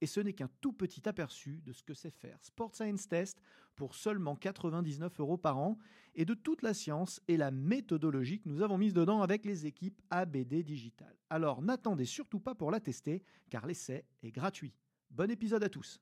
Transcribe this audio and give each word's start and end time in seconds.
Et 0.00 0.06
ce 0.06 0.20
n'est 0.20 0.32
qu'un 0.32 0.48
tout 0.60 0.72
petit 0.72 1.08
aperçu 1.08 1.60
de 1.64 1.72
ce 1.72 1.82
que 1.82 1.94
c'est 1.94 2.10
faire 2.10 2.38
Sport 2.42 2.74
Science 2.74 3.08
Test 3.08 3.40
pour 3.76 3.94
seulement 3.94 4.36
99 4.36 5.20
euros 5.20 5.36
par 5.36 5.58
an 5.58 5.78
et 6.14 6.24
de 6.24 6.34
toute 6.34 6.62
la 6.62 6.74
science 6.74 7.20
et 7.28 7.36
la 7.36 7.50
méthodologie 7.50 8.40
que 8.40 8.48
nous 8.48 8.62
avons 8.62 8.78
mise 8.78 8.94
dedans 8.94 9.22
avec 9.22 9.44
les 9.44 9.66
équipes 9.66 10.00
ABD 10.10 10.62
Digital. 10.62 11.14
Alors 11.30 11.62
n'attendez 11.62 12.04
surtout 12.04 12.40
pas 12.40 12.54
pour 12.54 12.70
la 12.70 12.80
tester 12.80 13.22
car 13.50 13.66
l'essai 13.66 14.04
est 14.22 14.32
gratuit. 14.32 14.74
Bon 15.10 15.30
épisode 15.30 15.64
à 15.64 15.68
tous. 15.68 16.00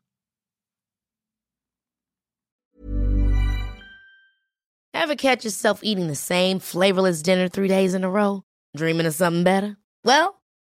Ever 4.93 5.15
catch 5.15 5.45
yourself 5.45 5.85
eating 5.85 6.09
the 6.09 6.17
same 6.17 6.59
flavorless 6.59 7.23
dinner 7.23 7.49
three 7.49 7.69
days 7.69 7.95
in 7.95 8.03
a 8.03 8.09
row? 8.09 8.43
Dreaming 8.75 9.07
of 9.07 9.15
something 9.15 9.45
better? 9.45 9.77
Well, 10.05 10.41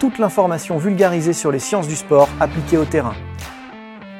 Toute 0.00 0.18
l'information 0.18 0.78
vulgarisée 0.78 1.32
sur 1.32 1.50
les 1.50 1.58
sciences 1.58 1.88
du 1.88 1.96
sport 1.96 2.28
appliquées 2.38 2.76
au 2.76 2.84
terrain. 2.84 3.16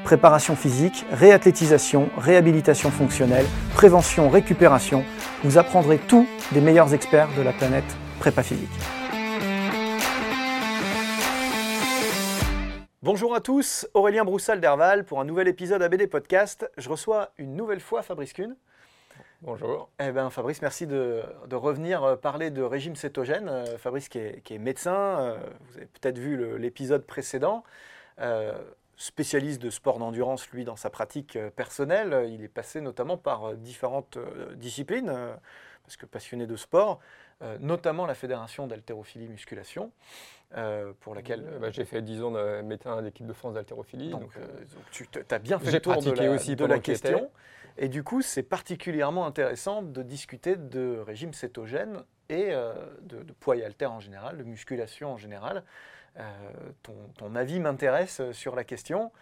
Préparation 0.03 0.56
physique, 0.56 1.06
réathlétisation, 1.12 2.09
réhabilitation 2.16 2.91
fonctionnelle, 2.91 3.47
prévention, 3.75 4.28
récupération, 4.28 5.05
vous 5.44 5.56
apprendrez 5.56 5.99
tout 5.99 6.27
des 6.50 6.61
meilleurs 6.61 6.94
experts 6.94 7.28
de 7.37 7.43
la 7.43 7.53
planète 7.53 7.84
prépa 8.19 8.43
physique. 8.43 8.69
Bonjour 13.00 13.37
à 13.37 13.41
tous, 13.41 13.87
Aurélien 13.94 14.25
Broussal 14.25 14.61
d'Herval 14.61 15.05
pour 15.05 15.21
un 15.21 15.25
nouvel 15.25 15.47
épisode 15.47 15.81
ABD 15.81 16.09
Podcast. 16.09 16.69
Je 16.77 16.88
reçois 16.88 17.31
une 17.38 17.55
nouvelle 17.55 17.81
fois 17.81 18.03
Fabrice 18.03 18.33
Kuhn. 18.33 18.56
Bonjour. 19.43 19.88
Eh 20.00 20.10
bien, 20.10 20.31
Fabrice, 20.31 20.62
merci 20.62 20.88
de, 20.88 21.22
de 21.47 21.54
revenir 21.54 22.03
euh, 22.03 22.16
parler 22.16 22.50
de 22.50 22.62
régime 22.62 22.97
cétogène. 22.97 23.49
Euh, 23.49 23.78
Fabrice, 23.78 24.09
qui 24.09 24.19
est, 24.19 24.41
qui 24.43 24.54
est 24.54 24.59
médecin, 24.59 24.97
euh, 24.97 25.38
vous 25.60 25.76
avez 25.76 25.87
peut-être 25.87 26.19
vu 26.19 26.59
l'épisode 26.59 27.06
précédent, 27.06 27.62
euh, 28.19 28.53
spécialiste 28.97 29.62
de 29.62 29.71
sport 29.71 30.00
d'endurance, 30.00 30.49
lui, 30.50 30.65
dans 30.65 30.75
sa 30.75 30.91
pratique 30.91 31.38
personnelle. 31.54 32.28
Il 32.31 32.43
est 32.43 32.49
passé 32.49 32.81
notamment 32.81 33.16
par 33.16 33.54
différentes 33.54 34.19
disciplines, 34.56 35.16
parce 35.84 35.97
que 35.97 36.05
passionné 36.05 36.49
de 36.49 36.56
sport, 36.56 36.99
notamment 37.60 38.06
la 38.06 38.15
Fédération 38.15 38.66
d'haltérophilie 38.66 39.28
musculation, 39.28 39.93
pour 41.00 41.15
laquelle. 41.15 41.44
Bah, 41.60 41.70
J'ai 41.70 41.84
fait 41.84 42.03
10 42.03 42.22
ans 42.22 42.31
de 42.31 42.62
médecin 42.62 43.00
d'équipe 43.03 43.26
de 43.26 43.32
France 43.32 43.55
d'haltérophilie. 43.55 44.10
donc, 44.10 44.22
Donc, 44.22 44.37
euh, 44.37 44.47
donc 44.75 44.84
tu 44.91 45.06
as 45.31 45.38
bien 45.38 45.59
fait 45.59 45.70
le 45.70 45.81
tour 45.81 46.03
de 46.03 46.10
la, 46.10 46.31
aussi 46.31 46.56
de 46.56 46.76
question. 46.78 47.31
Et 47.78 47.89
du 47.89 48.03
coup, 48.03 48.22
c'est 48.22 48.43
particulièrement 48.43 49.25
intéressant 49.25 49.83
de 49.83 50.03
discuter 50.03 50.56
de 50.56 50.99
régime 51.06 51.33
cétogène 51.33 52.03
et 52.28 52.49
euh, 52.50 52.75
de, 53.03 53.22
de 53.22 53.33
poids 53.33 53.56
et 53.56 53.65
haltères 53.65 53.93
en 53.93 54.00
général, 54.00 54.37
de 54.37 54.43
musculation 54.43 55.12
en 55.12 55.16
général. 55.16 55.62
Euh, 56.19 56.22
ton, 56.83 56.94
ton 57.17 57.37
avis 57.37 57.61
m'intéresse 57.61 58.21
sur 58.33 58.56
la 58.56 58.65
question. 58.65 59.12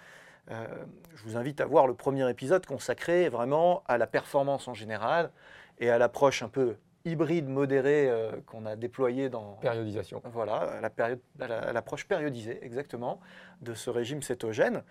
Euh, 0.51 0.67
je 1.15 1.23
vous 1.25 1.37
invite 1.37 1.61
à 1.61 1.67
voir 1.67 1.87
le 1.87 1.95
premier 1.95 2.29
épisode 2.31 2.65
consacré 2.65 3.29
vraiment 3.29 3.83
à 3.87 3.99
la 3.99 4.07
performance 4.07 4.69
en 4.69 4.75
général 4.75 5.31
et 5.79 5.91
à 5.91 5.99
l'approche 5.99 6.43
un 6.43 6.49
peu 6.49 6.77
hybride 7.05 7.49
modérée 7.49 8.09
euh, 8.09 8.33
qu'on 8.47 8.65
a 8.65 8.75
déployée 8.75 9.29
dans, 9.29 9.53
périodisation. 9.57 10.23
voilà, 10.25 10.55
à 10.57 10.81
la 10.81 10.89
période- 10.91 11.21
à 11.41 11.47
la- 11.47 11.59
à 11.61 11.73
l'approche 11.73 12.07
périodisée 12.09 12.59
exactement 12.65 13.21
de 13.61 13.75
ce 13.75 13.91
régime 13.91 14.23
cétogène. 14.23 14.83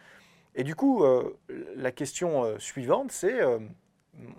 Et 0.56 0.64
du 0.64 0.74
coup, 0.74 1.04
euh, 1.04 1.38
la 1.76 1.92
question 1.92 2.46
euh, 2.46 2.60
suivante, 2.60 3.12
c'est, 3.12 3.42
euh, 3.42 3.60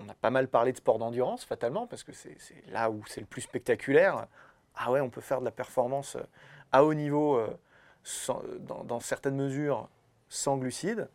on 0.01 0.09
a 0.09 0.15
pas 0.15 0.31
mal 0.31 0.49
parlé 0.49 0.73
de 0.73 0.79
sport 0.79 0.99
d'endurance, 0.99 1.45
fatalement, 1.45 1.87
parce 1.87 2.03
que 2.03 2.13
c'est 2.13 2.39
là 2.69 2.91
où 2.91 3.05
c'est 3.07 3.21
le 3.21 3.27
plus 3.27 3.43
spectaculaire. 3.43 4.27
Ah 4.75 4.91
ouais, 4.91 5.01
on 5.01 5.11
peut 5.11 5.21
faire 5.21 5.41
de 5.41 5.45
la 5.45 5.51
performance 5.51 6.17
à 6.73 6.85
haut 6.85 6.95
niveau, 6.95 7.41
dans, 8.61 9.01
certaines 9.01 9.37
mesures, 9.37 9.89
sans 10.29 10.57
glucides. 10.57 11.09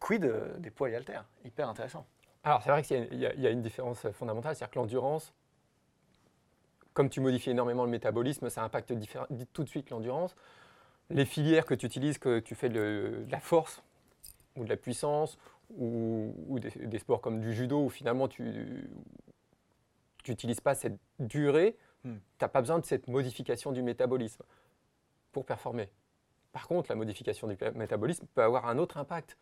Quid 0.00 0.32
des 0.58 0.70
poids 0.70 0.90
et 0.90 0.96
haltères? 0.96 1.24
Hyper 1.44 1.68
intéressant. 1.68 2.06
Alors, 2.42 2.62
c'est 2.62 2.70
vrai 2.70 2.82
qu'il 2.82 3.14
y, 3.14 3.46
a- 3.46 3.50
une 3.50 3.62
différence 3.62 4.06
fondamentale, 4.12 4.54
c'est-à-dire 4.54 4.72
que 4.72 4.78
l'endurance, 4.78 5.34
comme 6.92 7.08
tu 7.08 7.20
modifies 7.20 7.50
énormément 7.50 7.84
le 7.84 7.90
métabolisme, 7.90 8.48
ça 8.50 8.62
impacte 8.62 8.92
tout 9.52 9.64
de 9.64 9.68
suite 9.68 9.90
l'endurance. 9.90 10.36
Les 11.10 11.24
filières 11.24 11.66
que 11.66 11.74
tu 11.74 11.86
utilises, 11.86 12.18
que 12.18 12.38
tu 12.38 12.54
fais 12.54 12.68
de 12.68 13.26
la 13.30 13.40
force 13.40 13.82
ou 14.56 14.64
de 14.64 14.68
la 14.68 14.76
puissance, 14.76 15.38
ou, 15.76 16.34
ou 16.48 16.58
des, 16.58 16.70
des 16.70 16.98
sports 16.98 17.20
comme 17.20 17.40
du 17.40 17.52
judo, 17.52 17.84
où 17.84 17.88
finalement 17.88 18.28
tu 18.28 18.88
n'utilises 20.26 20.60
pas 20.60 20.74
cette 20.74 20.98
durée, 21.18 21.76
Hmm. 22.04 22.18
tu 22.38 22.44
n'as 22.44 22.48
pas 22.48 22.60
besoin 22.60 22.78
de 22.78 22.84
cette 22.84 23.08
modification 23.08 23.72
du 23.72 23.82
métabolisme 23.82 24.42
pour 25.32 25.46
performer. 25.46 25.88
Par 26.52 26.68
contre, 26.68 26.90
la 26.90 26.96
modification 26.96 27.48
du 27.48 27.56
métabolisme 27.74 28.26
peut 28.34 28.42
avoir 28.42 28.68
un 28.68 28.76
autre 28.76 28.98
impact 28.98 29.38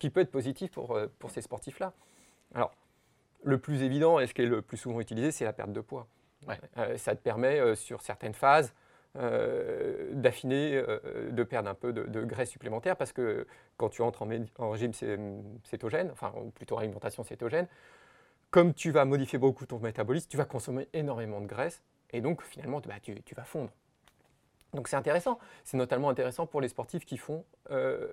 qui 0.00 0.10
peut 0.10 0.20
être 0.20 0.32
positif 0.32 0.72
pour, 0.72 0.96
euh, 0.96 1.06
pour 1.20 1.30
ces 1.30 1.42
sportifs-là. 1.42 1.92
Alors, 2.56 2.74
le 3.44 3.56
plus 3.58 3.82
évident 3.82 4.18
et 4.18 4.26
ce 4.26 4.34
qui 4.34 4.42
est 4.42 4.46
le 4.46 4.62
plus 4.62 4.78
souvent 4.78 5.00
utilisé, 5.00 5.30
c'est 5.30 5.44
la 5.44 5.52
perte 5.52 5.72
de 5.72 5.80
poids. 5.80 6.08
Ouais. 6.48 6.58
Euh, 6.76 6.96
ça 6.98 7.14
te 7.14 7.20
permet, 7.22 7.60
euh, 7.60 7.76
sur 7.76 8.02
certaines 8.02 8.34
phases, 8.34 8.74
d'affiner, 9.14 10.76
euh, 10.76 11.30
de 11.30 11.42
perdre 11.42 11.68
un 11.68 11.74
peu 11.74 11.92
de, 11.92 12.04
de 12.04 12.24
graisse 12.24 12.48
supplémentaire 12.48 12.96
parce 12.96 13.12
que 13.12 13.46
quand 13.76 13.90
tu 13.90 14.00
entres 14.02 14.22
en, 14.58 14.70
régime 14.70 14.94
cé- 14.94 15.18
cétogène, 15.64 16.10
enfin, 16.12 16.32
ou 16.36 16.50
plutôt 16.50 16.78
alimentation 16.78 17.22
cétogène, 17.22 17.68
comme 18.50 18.72
tu 18.74 18.90
vas 18.90 19.04
modifier 19.04 19.38
beaucoup 19.38 19.66
ton 19.66 19.78
métabolisme, 19.78 20.28
tu 20.28 20.36
vas 20.36 20.44
consommer 20.44 20.88
énormément 20.92 21.40
de 21.40 21.46
graisse 21.46 21.82
et 22.10 22.20
donc 22.20 22.42
finalement, 22.42 22.80
bah, 22.80 23.00
tu, 23.02 23.20
tu 23.22 23.34
vas 23.34 23.44
fondre. 23.44 23.70
Donc 24.72 24.88
c'est 24.88 24.96
intéressant. 24.96 25.38
C'est 25.64 25.76
notamment 25.76 26.08
intéressant 26.08 26.46
pour 26.46 26.60
les 26.60 26.68
sportifs 26.68 27.04
qui 27.04 27.18
font, 27.18 27.44
euh, 27.70 28.08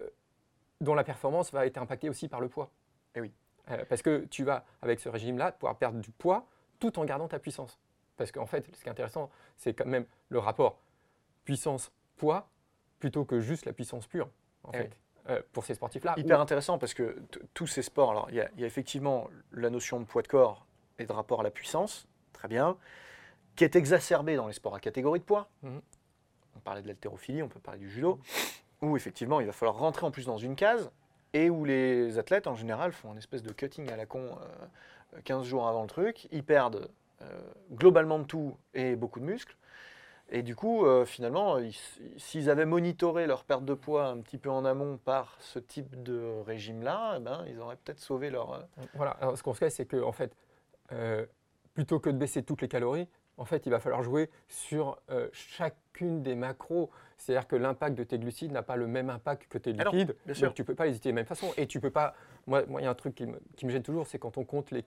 dont 0.81 0.95
la 0.95 1.03
performance 1.03 1.51
va 1.53 1.65
être 1.65 1.77
impactée 1.77 2.09
aussi 2.09 2.27
par 2.27 2.41
le 2.41 2.49
poids. 2.49 2.69
Eh 3.15 3.21
oui. 3.21 3.31
Euh, 3.71 3.85
parce 3.87 4.01
que 4.01 4.25
tu 4.25 4.43
vas, 4.43 4.65
avec 4.81 4.99
ce 4.99 5.09
régime-là, 5.09 5.53
pouvoir 5.53 5.77
perdre 5.77 5.99
du 5.99 6.11
poids 6.11 6.45
tout 6.79 6.99
en 6.99 7.05
gardant 7.05 7.27
ta 7.27 7.39
puissance. 7.39 7.79
Parce 8.17 8.31
qu'en 8.31 8.45
fait, 8.45 8.65
ce 8.75 8.81
qui 8.81 8.87
est 8.87 8.91
intéressant, 8.91 9.29
c'est 9.57 9.73
quand 9.73 9.85
même 9.85 10.05
le 10.29 10.39
rapport 10.39 10.79
puissance-poids 11.45 12.47
plutôt 12.99 13.25
que 13.25 13.39
juste 13.39 13.65
la 13.65 13.73
puissance 13.73 14.07
pure, 14.07 14.29
en 14.63 14.71
Eh 14.73 14.77
fait, 14.77 14.97
euh, 15.29 15.41
pour 15.53 15.63
ces 15.63 15.73
sportifs-là. 15.75 16.15
Hyper 16.17 16.39
intéressant 16.41 16.77
parce 16.77 16.93
que 16.93 17.17
tous 17.53 17.67
ces 17.67 17.81
sports, 17.81 18.11
alors 18.11 18.27
il 18.29 18.35
y, 18.35 18.41
a- 18.41 18.49
il 18.55 18.61
y 18.61 18.63
a 18.63 18.67
effectivement 18.67 19.29
la 19.51 19.69
notion 19.69 19.99
de 19.99 20.05
poids 20.05 20.21
de 20.21 20.27
corps 20.27 20.65
et 20.97 21.05
de 21.05 21.11
rapport 21.11 21.39
à 21.39 21.43
la 21.43 21.51
puissance, 21.51 22.07
très 22.33 22.47
bien, 22.47 22.77
qui 23.55 23.63
est 23.63 23.75
exacerbée 23.75 24.35
dans 24.35 24.47
les 24.47 24.53
sports 24.53 24.75
à 24.75 24.79
catégorie 24.79 25.19
de 25.19 25.25
poids. 25.25 25.49
Mhm. 25.63 25.81
On 26.55 26.59
parlait 26.59 26.81
de 26.81 26.87
l'haltérophilie, 26.87 27.41
on 27.41 27.47
peut 27.47 27.59
parler 27.59 27.79
du 27.79 27.89
judo, 27.89 28.19
où 28.81 28.97
effectivement 28.97 29.39
il 29.39 29.45
va 29.45 29.53
falloir 29.53 29.77
rentrer 29.77 30.05
en 30.05 30.11
plus 30.11 30.25
dans 30.25 30.37
une 30.37 30.55
case 30.55 30.91
et 31.33 31.49
où 31.49 31.63
les 31.63 32.17
athlètes 32.17 32.47
en 32.47 32.55
général 32.55 32.91
font 32.91 33.11
un 33.11 33.17
espèce 33.17 33.43
de 33.43 33.53
cutting 33.53 33.89
à 33.91 33.95
la 33.95 34.05
con 34.05 34.37
euh, 35.13 35.19
15 35.23 35.45
jours 35.45 35.67
avant 35.67 35.83
le 35.83 35.87
truc, 35.87 36.27
ils 36.31 36.43
perdent 36.43 36.89
euh, 37.21 37.41
globalement 37.71 38.19
de 38.19 38.23
tout 38.25 38.57
et 38.73 38.95
beaucoup 38.95 39.19
de 39.19 39.25
muscles. 39.25 39.55
Et 40.31 40.43
du 40.43 40.55
coup, 40.55 40.85
euh, 40.85 41.05
finalement, 41.05 41.57
ils- 41.57 41.73
s'ils 42.17 42.49
avaient 42.49 42.65
monitoré 42.65 43.25
leur 43.25 43.43
perte 43.43 43.65
de 43.65 43.73
poids 43.73 44.05
un 44.07 44.19
petit 44.21 44.37
peu 44.37 44.49
en 44.51 44.63
amont 44.63 44.97
par 44.97 45.35
ce 45.39 45.57
type 45.59 46.03
de 46.03 46.41
régime-là, 46.45 47.15
eh 47.17 47.19
ben, 47.19 47.43
ils 47.47 47.59
auraient 47.59 47.77
peut-être 47.77 47.99
sauvé 47.99 48.29
leur. 48.29 48.53
euh, 48.53 48.59
Voilà, 48.93 49.11
alors 49.21 49.37
ce 49.37 49.41
qu'on 49.43 49.53
se 49.53 49.59
fait, 49.59 49.69
c'est 49.71 49.85
que 49.85 50.01
en 50.01 50.11
fait, 50.11 50.35
euh, 50.91 51.25
plutôt 51.73 51.99
que 51.99 52.09
de 52.11 52.17
baisser 52.17 52.43
toutes 52.43 52.61
les 52.61 52.67
calories, 52.67 53.07
en 53.37 53.45
fait, 53.45 53.65
il 53.65 53.69
va 53.69 53.79
falloir 53.79 54.03
jouer 54.03 54.29
sur 54.47 54.99
euh, 55.09 55.29
chacune 55.31 56.21
des 56.21 56.35
macros. 56.35 56.89
C'est-à-dire 57.17 57.47
que 57.47 57.55
l'impact 57.55 57.97
de 57.97 58.03
tes 58.03 58.19
glucides 58.19 58.51
n'a 58.51 58.63
pas 58.63 58.75
le 58.75 58.85
même 58.85 59.09
impact 59.09 59.47
que 59.47 59.57
tes 59.57 59.73
Ah 59.79 59.83
non, 59.85 59.91
lipides. 59.91 60.15
bien 60.25 60.33
sûr. 60.35 60.47
Donc 60.49 60.55
tu 60.55 60.63
peux 60.63 60.75
pas 60.75 60.85
les 60.85 60.91
utiliser 60.91 61.09
de 61.11 61.15
la 61.15 61.21
même 61.21 61.25
façon. 61.25 61.51
Et 61.57 61.65
tu 61.65 61.79
peux 61.79 61.89
pas. 61.91 62.13
Moi, 62.47 62.65
moi, 62.67 62.81
il 62.81 62.83
y 62.83 62.87
a 62.87 62.89
un 62.91 62.95
truc 62.95 63.15
qui 63.15 63.25
me, 63.25 63.39
qui 63.55 63.65
me 63.65 63.71
gêne 63.71 63.81
toujours, 63.83 64.05
c'est 64.07 64.19
quand 64.19 64.37
on 64.37 64.43
compte 64.43 64.71
les 64.71 64.83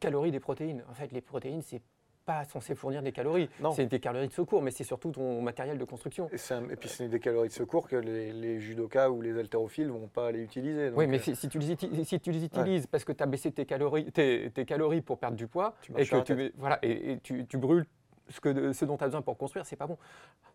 calories 0.00 0.32
des 0.32 0.40
protéines. 0.40 0.84
En 0.90 0.94
fait, 0.94 1.12
les 1.12 1.20
protéines, 1.20 1.62
c'est 1.62 1.80
pas 2.26 2.44
censé 2.44 2.74
fournir 2.74 3.02
des 3.02 3.12
calories. 3.12 3.48
Non. 3.60 3.70
C'est 3.70 3.86
des 3.86 4.00
calories 4.00 4.26
de 4.28 4.32
secours, 4.32 4.60
mais 4.60 4.72
c'est 4.72 4.84
surtout 4.84 5.12
ton 5.12 5.40
matériel 5.40 5.78
de 5.78 5.84
construction. 5.84 6.28
Et, 6.32 6.36
c'est 6.38 6.54
un- 6.54 6.68
et 6.68 6.76
puis, 6.76 6.88
c'est 6.88 7.08
des 7.08 7.20
calories 7.20 7.48
de 7.48 7.52
secours 7.54 7.88
que 7.88 7.96
les, 7.96 8.32
les 8.32 8.60
judokas 8.60 9.08
ou 9.10 9.22
les 9.22 9.38
haltérophiles 9.38 9.88
vont 9.88 10.08
pas 10.08 10.26
aller 10.28 10.42
utiliser. 10.42 10.90
Oui, 10.90 11.06
mais 11.06 11.18
euh, 11.18 11.22
si, 11.22 11.36
si 11.36 11.48
tu 11.48 11.58
les, 11.60 12.04
si 12.04 12.20
tu 12.20 12.32
les 12.32 12.44
utilises 12.44 12.86
parce 12.88 13.04
que 13.04 13.12
tu 13.12 13.22
as 13.22 13.26
baissé 13.26 13.52
tes 13.52 13.64
calories, 13.64 14.10
tes, 14.12 14.50
tes 14.50 14.64
calories 14.66 15.00
pour 15.00 15.18
perdre 15.18 15.36
du 15.36 15.46
poids, 15.46 15.74
Tu 15.80 15.92
et 15.96 16.04
que 16.04 16.20
tu, 16.22 16.52
voilà, 16.56 16.78
et, 16.82 17.12
et 17.12 17.18
tu, 17.20 17.46
tu 17.46 17.56
brûles 17.56 17.86
ce, 18.28 18.40
que, 18.40 18.72
ce 18.72 18.84
dont 18.84 18.96
tu 18.96 19.04
as 19.04 19.06
besoin 19.06 19.22
pour 19.22 19.38
construire, 19.38 19.64
c'est 19.64 19.76
pas 19.76 19.86
bon. 19.86 19.96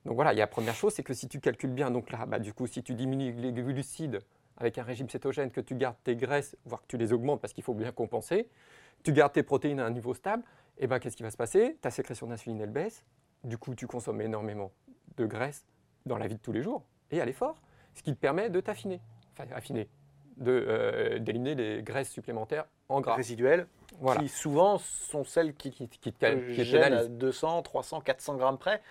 Donc 0.05 0.15
voilà, 0.15 0.33
il 0.33 0.37
y 0.37 0.41
a 0.41 0.43
la 0.43 0.47
première 0.47 0.75
chose, 0.75 0.93
c'est 0.93 1.03
que 1.03 1.13
si 1.13 1.29
tu 1.29 1.39
calcules 1.39 1.71
bien, 1.71 1.89
donc 1.89 2.11
là, 2.11 2.25
bah, 2.25 2.37
du 2.39 2.53
coup, 2.53 2.67
si 2.67 2.83
tu 2.83 2.93
diminues 2.93 3.31
les 3.31 3.53
glucides 3.53 4.19
avec 4.57 4.77
un 4.77 4.83
régime 4.83 5.09
cétogène, 5.09 5.49
que 5.51 5.61
tu 5.61 5.75
gardes 5.75 5.95
tes 6.03 6.17
graisses, 6.17 6.57
voire 6.65 6.81
que 6.81 6.87
tu 6.87 6.97
les 6.97 7.13
augmentes 7.13 7.39
parce 7.39 7.53
qu'il 7.53 7.63
faut 7.63 7.73
bien 7.73 7.93
compenser, 7.93 8.49
tu 9.03 9.13
gardes 9.13 9.33
tes 9.33 9.43
protéines 9.43 9.79
à 9.79 9.85
un 9.85 9.89
niveau 9.91 10.13
stable, 10.13 10.43
et 10.77 10.87
ben 10.87 10.99
qu'est-ce 10.99 11.15
qui 11.17 11.23
va 11.23 11.31
se 11.31 11.37
passer? 11.37 11.77
Ta 11.81 11.91
sécrétion 11.91 12.27
d'insuline, 12.27 12.61
elle 12.61 12.69
baisse, 12.69 13.03
du 13.43 13.57
coup, 13.57 13.75
tu 13.75 13.87
consommes 13.87 14.21
énormément 14.21 14.71
de 15.17 15.25
graisse 15.25 15.65
dans 16.05 16.17
la 16.17 16.27
vie 16.27 16.35
de 16.35 16.41
tous 16.41 16.51
les 16.51 16.61
jours 16.61 16.83
et 17.11 17.21
à 17.21 17.25
l'effort, 17.25 17.55
ce 17.95 18.01
qui 18.03 18.13
te 18.13 18.19
permet 18.19 18.49
de 18.49 18.59
t'affiner, 18.61 19.01
enfin 19.33 19.49
affiner, 19.53 19.89
de, 20.37 20.65
euh, 20.67 21.19
d'éliminer 21.19 21.55
les 21.55 21.83
graisses 21.83 22.09
supplémentaires 22.09 22.65
en 22.89 23.01
gras. 23.01 23.15
résiduelles, 23.15 23.67
Voilà. 23.99 24.21
qui 24.21 24.29
souvent 24.29 24.77
sont 24.77 25.23
celles 25.23 25.53
qui, 25.53 25.71
Qui, 25.71 25.87
qui 25.89 26.13
te, 26.13 26.25
qui 26.51 26.57
te 26.57 26.61
gênent 26.63 26.83
à 26.83 26.87
pénalisent. 26.87 27.09
200, 27.11 27.61
300, 27.63 28.01
400 28.01 28.37
grammes 28.37 28.57
près. 28.57 28.81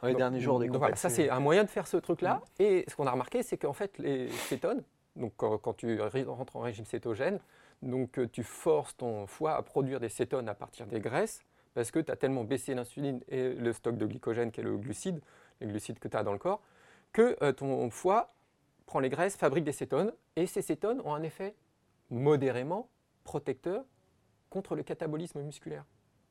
Dans 0.00 0.08
les 0.08 0.14
Donc, 0.14 0.18
derniers 0.18 0.40
jours 0.40 0.58
des 0.58 0.66
donc 0.66 0.78
voilà, 0.78 0.96
ça 0.96 1.08
c'est 1.10 1.28
un 1.30 1.38
moyen 1.40 1.62
de 1.64 1.70
faire 1.70 1.86
ce 1.86 1.96
truc-là. 1.96 2.40
Et 2.58 2.84
ce 2.88 2.96
qu'on 2.96 3.06
a 3.06 3.10
remarqué, 3.12 3.42
c'est 3.42 3.56
qu'en 3.56 3.72
fait, 3.72 3.98
les 3.98 4.28
cétones, 4.30 4.82
donc 5.16 5.32
quand, 5.36 5.74
tu 5.76 6.00
rentres 6.00 6.56
en 6.56 6.60
régime 6.60 6.84
cétogène, 6.84 7.38
donc 7.82 8.18
euh, 8.18 8.28
tu 8.28 8.42
forces 8.42 8.96
ton 8.96 9.26
foie 9.26 9.54
à 9.54 9.62
produire 9.62 10.00
des 10.00 10.08
cétones 10.08 10.48
à 10.48 10.54
partir 10.54 10.86
des 10.86 11.00
graisses, 11.00 11.40
parce 11.74 11.90
que 11.90 11.98
tu 11.98 12.10
as 12.10 12.16
tellement 12.16 12.44
baissé 12.44 12.74
l'insuline 12.74 13.20
et 13.28 13.52
le 13.54 13.72
stock 13.72 13.96
de 13.96 14.06
glycogène 14.06 14.50
qui 14.50 14.60
est 14.60 14.64
le 14.64 14.76
glucide, 14.76 15.20
les 15.60 15.66
glucides 15.66 15.98
que 15.98 16.08
tu 16.08 16.16
as 16.16 16.22
dans 16.22 16.32
le 16.32 16.38
corps, 16.38 16.62
que 17.12 17.36
euh, 17.42 17.52
ton 17.52 17.90
foie 17.90 18.32
prend 18.86 19.00
les 19.00 19.10
graisses, 19.10 19.36
fabrique 19.36 19.64
des 19.64 19.72
cétones, 19.72 20.12
et 20.36 20.46
ces 20.46 20.62
cétones 20.62 21.00
ont 21.04 21.14
un 21.14 21.22
effet 21.22 21.54
modérément 22.10 22.88
protecteur 23.24 23.84
contre 24.50 24.74
le 24.74 24.82
catabolisme 24.82 25.40
musculaire. 25.42 25.84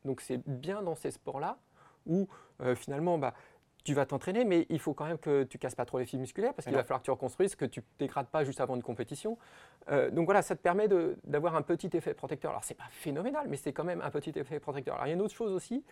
Donc 0.05 0.21
c'est 0.21 0.37
bien 0.47 0.81
dans 0.81 0.95
ces 0.95 1.11
sports-là 1.11 1.57
où 2.05 2.27
euh, 2.61 2.75
finalement 2.75 3.17
bah, 3.17 3.33
tu 3.83 3.93
vas 3.93 4.05
t'entraîner, 4.05 4.45
mais 4.45 4.65
il 4.69 4.79
faut 4.79 4.93
quand 4.93 5.05
même 5.05 5.17
que 5.17 5.43
tu 5.43 5.57
casses 5.57 5.75
pas 5.75 5.85
trop 5.85 5.97
les 5.97 6.05
fibres 6.05 6.21
musculaires 6.21 6.53
parce 6.53 6.65
qu'il 6.65 6.75
va 6.75 6.83
falloir 6.83 6.99
que 6.99 7.05
tu 7.05 7.11
reconstruises, 7.11 7.55
que 7.55 7.65
tu 7.65 7.79
ne 7.79 7.85
dégrades 7.99 8.27
pas 8.27 8.43
juste 8.43 8.61
avant 8.61 8.75
une 8.75 8.83
compétition. 8.83 9.37
Euh, 9.89 10.11
donc 10.11 10.25
voilà, 10.25 10.41
ça 10.41 10.55
te 10.55 10.61
permet 10.61 10.87
d'avoir 11.23 11.55
un 11.55 11.61
petit 11.61 11.89
effet 11.93 12.13
protecteur. 12.13 12.51
Alors 12.51 12.63
c'est 12.63 12.75
pas 12.75 12.87
phénoménal, 12.91 13.47
mais 13.49 13.57
c'est 13.57 13.73
quand 13.73 13.83
même 13.83 14.01
un 14.01 14.11
petit 14.11 14.33
effet 14.35 14.59
protecteur. 14.59 14.95
Alors 14.95 15.07
il 15.07 15.09
y 15.09 15.13
a 15.13 15.15
une 15.15 15.21
autre 15.21 15.33
chose 15.33 15.51
aussi, 15.51 15.83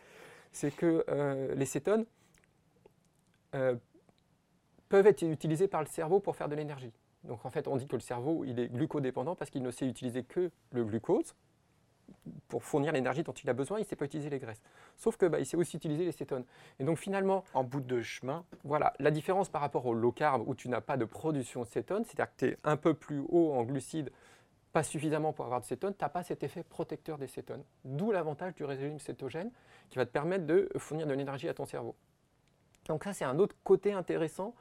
c'est 0.51 0.71
que 0.71 1.03
euh, 1.09 1.55
les 1.55 1.65
cétones 1.65 2.05
euh, 3.55 3.75
peuvent 4.87 5.07
être 5.07 5.23
utilisés 5.23 5.67
par 5.67 5.81
le 5.81 5.87
cerveau 5.87 6.19
pour 6.19 6.35
faire 6.35 6.49
de 6.49 6.55
l'énergie. 6.55 6.93
Donc 7.23 7.45
en 7.45 7.49
fait, 7.49 7.67
on 7.67 7.75
dit 7.75 7.87
que 7.87 7.95
le 7.95 8.01
cerveau, 8.01 8.45
il 8.45 8.59
est 8.59 8.69
glucodépendant 8.69 9.35
parce 9.35 9.49
qu'il 9.49 9.63
ne 9.63 9.71
sait 9.71 9.87
utiliser 9.87 10.23
que 10.23 10.51
le 10.71 10.85
glucose 10.85 11.33
pour 12.47 12.63
fournir 12.63 12.91
l'énergie 12.91 13.23
dont 13.23 13.33
il 13.33 13.49
a 13.49 13.53
besoin, 13.53 13.77
il 13.79 13.83
ne 13.83 13.87
sait 13.87 13.95
pas 13.95 14.05
utiliser 14.05 14.29
les 14.29 14.39
graisses. 14.39 14.61
Sauf 14.97 15.17
que 15.17 15.25
bah, 15.25 15.39
il 15.39 15.45
sait 15.45 15.57
aussi 15.57 15.77
utiliser 15.77 16.05
les 16.05 16.11
cétones. 16.11 16.45
Et 16.79 16.83
donc 16.83 16.97
finalement, 16.97 17.43
En 17.53 17.63
bout 17.63 17.81
de 17.81 18.01
chemin, 18.01 18.45
voilà, 18.63 18.93
la 18.99 19.11
différence 19.11 19.49
par 19.49 19.61
rapport 19.61 19.85
au 19.85 19.93
low 19.93 20.11
carb 20.11 20.47
où 20.47 20.55
tu 20.55 20.69
n'as 20.69 20.81
pas 20.81 20.97
de 20.97 21.05
production 21.05 21.61
de 21.61 21.67
cétones, 21.67 22.05
c'est-à-dire 22.05 22.33
que 22.35 22.45
tu 22.45 22.51
es 22.51 22.57
un 22.63 22.77
peu 22.77 22.93
plus 22.93 23.23
haut 23.29 23.53
en 23.53 23.63
glucides, 23.63 24.11
pas 24.71 24.83
suffisamment 24.83 25.33
pour 25.33 25.45
avoir 25.45 25.61
de 25.61 25.65
cétones, 25.65 25.95
tu 25.95 26.03
n'as 26.03 26.09
pas 26.09 26.23
cet 26.23 26.43
effet 26.43 26.63
protecteur 26.63 27.17
des 27.17 27.27
cétones. 27.27 27.63
D'où 27.85 28.11
l'avantage 28.11 28.53
du 28.55 28.63
régime 28.63 28.99
cétogène 28.99 29.51
qui 29.89 29.97
va 29.97 30.05
te 30.05 30.11
permettre 30.11 30.45
de 30.45 30.69
fournir 30.77 31.07
de 31.07 31.13
l'énergie 31.13 31.49
à 31.49 31.53
ton 31.53 31.65
cerveau. 31.65 31.95
Donc 32.87 33.03
ça, 33.03 33.13
c'est 33.13 33.25
un 33.25 33.39
autre 33.39 33.55
côté 33.63 33.93
intéressant 33.93 34.53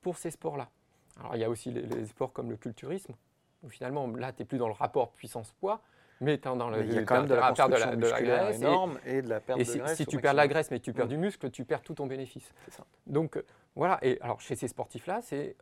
pour 0.00 0.16
ces 0.16 0.30
sports-là. 0.30 0.70
Alors 1.18 1.36
il 1.36 1.40
y 1.40 1.44
a 1.44 1.50
aussi 1.50 1.70
les, 1.70 1.82
les 1.82 2.06
sports 2.06 2.32
comme 2.32 2.50
le 2.50 2.56
culturisme, 2.56 3.14
où 3.62 3.68
finalement, 3.68 4.06
là, 4.06 4.32
tu 4.32 4.40
n'es 4.42 4.46
plus 4.46 4.58
dans 4.58 4.68
le 4.68 4.74
rapport 4.74 5.12
puissance-poids, 5.12 5.82
mais 6.20 6.36
dans 6.38 6.68
le... 6.68 6.84
il 6.84 6.92
y 6.94 6.98
a 6.98 7.02
quand 7.02 7.16
même 7.18 7.26
de 7.26 7.34
la 7.34 7.46
à 7.46 7.52
perdre 7.52 7.74
construction 7.74 7.98
de 8.00 8.06
la 8.06 8.22
graisse 8.22 8.56
énorme 8.56 8.98
et, 9.06 9.22
de 9.22 9.28
la 9.28 9.40
perte 9.40 9.58
et 9.60 9.64
de 9.64 9.68
si, 9.68 9.78
graisse. 9.78 9.96
si 9.96 10.02
au 10.02 10.06
tu 10.06 10.18
perds 10.20 10.34
la 10.34 10.42
maximum. 10.42 10.52
graisse 10.52 10.70
mais 10.70 10.80
tu 10.80 10.92
perds 10.92 11.06
Mm. 11.06 11.08
du 11.08 11.16
muscle, 11.16 11.50
tu 11.50 11.64
perds 11.64 11.82
tout 11.82 11.94
ton 11.94 12.06
bénéfice. 12.06 12.52
C'est 12.66 12.74
ça. 12.74 12.84
Donc 13.06 13.36
euh, 13.36 13.44
voilà, 13.74 13.98
et 14.02 14.18
alors 14.20 14.40
chez 14.40 14.54
ces 14.54 14.68
sportifs-là, 14.68 15.20
c'est 15.22 15.56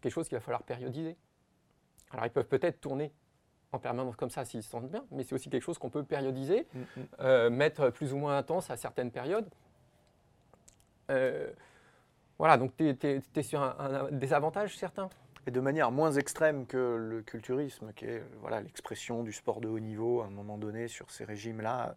quelque 0.00 0.12
chose 0.12 0.28
qu'il 0.28 0.36
va 0.36 0.42
falloir 0.42 0.62
périodiser. 0.62 1.16
Alors 2.10 2.26
ils 2.26 2.30
peuvent 2.30 2.46
peut-être 2.46 2.80
tourner 2.80 3.12
en 3.72 3.78
permanence 3.78 4.16
comme 4.16 4.28
ça 4.30 4.44
s'ils 4.44 4.62
se 4.62 4.68
sentent 4.68 4.90
bien, 4.90 5.04
mais 5.10 5.24
c'est 5.24 5.34
aussi 5.34 5.48
quelque 5.48 5.62
chose 5.62 5.78
qu'on 5.78 5.88
peut 5.88 6.04
périodiser, 6.04 6.66
Mm, 6.74 6.78
mm. 6.80 7.04
euh, 7.20 7.50
mettre 7.50 7.88
plus 7.90 8.12
ou 8.12 8.18
moins 8.18 8.36
intense 8.36 8.70
à 8.70 8.76
certaines 8.76 9.10
périodes. 9.10 9.48
Euh, 11.10 11.50
voilà, 12.38 12.56
donc 12.58 12.76
tu 12.76 12.88
es, 12.88 13.42
sur 13.42 13.62
un, 13.62 13.76
un 13.78 14.10
désavantage 14.10 14.76
certain. 14.76 15.08
Et 15.46 15.50
de 15.50 15.60
manière 15.60 15.90
moins 15.90 16.12
extrême 16.12 16.66
que 16.66 16.96
le 16.96 17.22
culturisme, 17.22 17.92
qui 17.94 18.04
est 18.04 18.22
voilà, 18.40 18.60
l'expression 18.60 19.22
du 19.22 19.32
sport 19.32 19.60
de 19.60 19.68
haut 19.68 19.80
niveau 19.80 20.20
à 20.20 20.26
un 20.26 20.30
moment 20.30 20.56
donné 20.58 20.86
sur 20.88 21.10
ces 21.10 21.24
régimes-là. 21.24 21.96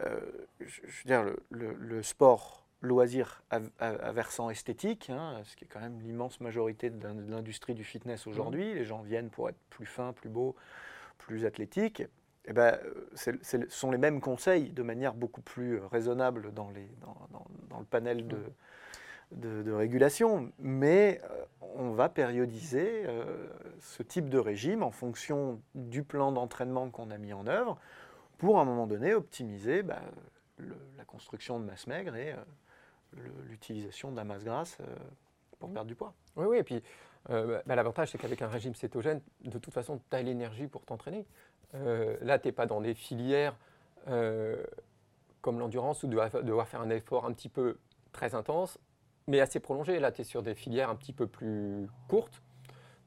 Euh, 0.00 0.20
je, 0.60 0.80
je 0.86 0.98
veux 1.02 1.06
dire, 1.06 1.22
le, 1.24 1.36
le- 1.50 1.72
le 1.74 2.02
sport 2.02 2.64
loisir 2.82 3.42
à, 3.50 3.60
à- 3.78 3.88
à 3.88 4.12
versant 4.12 4.48
esthétique, 4.50 5.10
hein, 5.10 5.40
ce 5.44 5.56
qui 5.56 5.64
est 5.64 5.68
quand 5.68 5.80
même 5.80 6.00
l'immense 6.00 6.40
majorité 6.40 6.90
de 6.90 7.02
l'in- 7.02 7.14
de 7.14 7.30
l'industrie 7.30 7.74
du 7.74 7.84
fitness 7.84 8.26
aujourd'hui, 8.26 8.72
les 8.74 8.84
gens 8.84 9.02
viennent 9.02 9.30
pour 9.30 9.48
être 9.48 9.58
plus 9.70 9.86
fins, 9.86 10.12
plus 10.12 10.28
beaux, 10.30 10.54
plus 11.18 11.44
athlétiques. 11.44 12.02
Eh 12.46 12.52
ben, 12.54 12.78
euh, 12.84 13.08
ce 13.14 13.32
sont 13.68 13.90
les 13.90 13.98
mêmes 13.98 14.20
conseils 14.20 14.70
de 14.70 14.82
manière 14.82 15.12
beaucoup 15.14 15.42
plus 15.42 15.78
raisonnable 15.78 16.52
dans, 16.54 16.70
les, 16.70 16.88
dans, 17.02 17.16
dans- 17.32 17.46
dans 17.68 17.78
le 17.80 17.84
panel 17.84 18.26
de, 18.28 18.38
de, 19.32 19.62
de 19.62 19.72
régulation, 19.72 20.50
mais 20.58 21.20
euh, 21.24 21.44
on 21.76 21.90
va 21.90 22.08
périodiser 22.08 23.04
euh, 23.06 23.46
ce 23.80 24.02
type 24.02 24.28
de 24.28 24.38
régime 24.38 24.82
en 24.82 24.90
fonction 24.90 25.60
du 25.74 26.02
plan 26.02 26.32
d'entraînement 26.32 26.90
qu'on 26.90 27.10
a 27.10 27.18
mis 27.18 27.32
en 27.32 27.46
œuvre 27.46 27.78
pour 28.38 28.58
à 28.58 28.62
un 28.62 28.64
moment 28.64 28.86
donné 28.86 29.14
optimiser 29.14 29.82
bah, 29.82 30.00
le- 30.56 30.76
la 30.98 31.04
construction 31.04 31.60
de 31.60 31.64
masse 31.64 31.86
maigre 31.86 32.16
et 32.16 32.32
euh, 32.32 33.20
l'utilisation 33.48 34.10
de 34.10 34.16
la 34.16 34.24
masse 34.24 34.44
grasse 34.44 34.78
euh, 34.80 34.96
pour 35.58 35.70
perdre 35.70 35.88
du 35.88 35.94
poids. 35.94 36.14
Oui, 36.36 36.46
oui, 36.48 36.58
et 36.58 36.62
puis 36.62 36.82
euh, 37.30 37.60
bah, 37.66 37.76
l'avantage, 37.76 38.10
c'est 38.10 38.18
qu'avec 38.18 38.42
un 38.42 38.48
régime 38.48 38.74
cétogène, 38.74 39.20
de 39.44 39.58
toute 39.58 39.74
façon, 39.74 40.00
tu 40.10 40.16
as 40.16 40.22
l'énergie 40.22 40.66
pour 40.66 40.84
t'entraîner. 40.84 41.26
Là, 41.72 42.40
tu 42.40 42.48
n'es 42.48 42.52
pas 42.52 42.66
dans 42.66 42.80
des 42.80 42.94
filières 42.94 43.54
comme 45.40 45.58
l'endurance 45.60 46.02
où 46.02 46.08
tu 46.08 46.14
dois 46.14 46.28
devoir 46.28 46.66
faire 46.66 46.80
un 46.80 46.90
effort 46.90 47.26
un 47.26 47.32
petit 47.32 47.48
peu 47.48 47.78
très 48.12 48.34
intense, 48.34 48.78
mais 49.30 49.40
assez 49.40 49.60
prolongé. 49.60 49.98
Là, 50.00 50.12
tu 50.12 50.20
es 50.20 50.24
sur 50.24 50.42
des 50.42 50.54
filières 50.54 50.90
un 50.90 50.96
petit 50.96 51.12
peu 51.14 51.26
plus 51.26 51.88
courtes. 52.08 52.42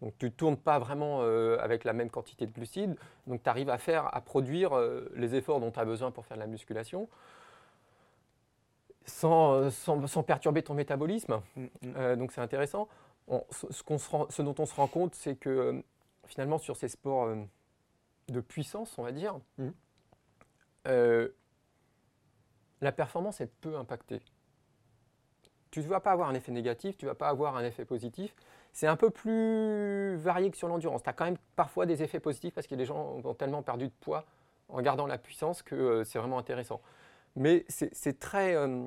Donc, 0.02 0.14
tu 0.18 0.26
ne 0.26 0.32
tournes 0.32 0.58
pas 0.58 0.80
vraiment 0.80 1.20
euh, 1.22 1.58
avec 1.60 1.84
la 1.84 1.94
même 1.94 2.10
quantité 2.10 2.46
de 2.48 2.52
glucides. 2.52 2.96
Donc, 3.28 3.44
tu 3.44 3.50
arrives 3.50 3.70
à 3.70 3.78
faire, 3.78 4.14
à 4.16 4.22
produire 4.22 4.74
euh, 4.76 5.10
les 5.16 5.36
efforts 5.36 5.60
dont 5.60 5.72
tu 5.72 5.80
as 5.80 5.86
besoin 5.86 6.12
pour 6.12 6.26
faire 6.26 6.38
de 6.38 6.42
la 6.42 6.48
musculation. 6.48 7.08
sans, 9.06 9.70
sans- 9.70 10.08
sans 10.08 10.24
perturber 10.24 10.64
ton 10.64 10.74
métabolisme. 10.74 11.42
Mm, 11.56 11.64
mm. 11.64 11.68
Euh, 11.98 12.16
donc 12.16 12.32
c'est 12.32 12.42
intéressant. 12.42 12.88
On- 13.28 13.44
ce, 13.52 13.68
se 13.98 14.10
rend- 14.10 14.28
ce 14.30 14.42
dont 14.42 14.56
on 14.60 14.66
se 14.66 14.74
rend 14.76 14.88
compte, 14.88 15.14
c'est 15.16 15.36
que 15.36 15.50
euh, 15.50 15.82
finalement 16.26 16.58
sur 16.58 16.78
ces 16.78 16.88
sports 16.88 17.26
euh, 17.26 17.36
de 18.30 18.40
puissance, 18.40 18.98
on 18.98 19.04
va 19.04 19.12
dire, 19.12 19.36
euh, 20.88 21.30
la 22.82 22.92
performance 22.92 23.42
est 23.42 23.52
peu 23.62 23.76
impactée. 23.76 24.22
Tu 25.74 25.80
ne 25.80 25.88
vas 25.88 26.00
pas 26.00 26.12
avoir 26.12 26.30
un 26.30 26.36
effet 26.36 26.52
négatif, 26.52 26.98
tu 26.98 27.06
ne 27.06 27.10
vas 27.10 27.16
pas 27.16 27.30
avoir 27.30 27.58
un 27.58 27.66
effet 27.66 27.84
positif. 27.84 28.36
C'est 28.74 28.86
un 28.86 28.96
peu 28.96 29.10
plus 29.10 30.16
varié 30.18 30.52
que 30.52 30.58
sur 30.58 30.68
l'endurance. 30.68 31.02
Tu 31.02 31.10
as 31.10 31.14
quand 31.14 31.26
même 31.26 31.40
parfois 31.56 31.88
des 31.88 32.04
effets 32.04 32.20
positifs 32.20 32.54
parce 32.54 32.68
que 32.68 32.76
les 32.76 32.86
gens 32.86 33.20
ont 33.24 33.34
tellement 33.34 33.64
perdu 33.64 33.88
de 33.88 33.94
poids 34.00 34.24
en 34.70 34.84
gardant 34.84 35.08
la 35.08 35.18
puissance 35.18 35.64
que 35.64 35.74
euh, 35.74 36.04
c'est 36.04 36.20
vraiment 36.20 36.38
intéressant. 36.38 36.80
Mais 37.36 37.66
c'est 37.70 38.20
très... 38.20 38.54
euh, 38.54 38.86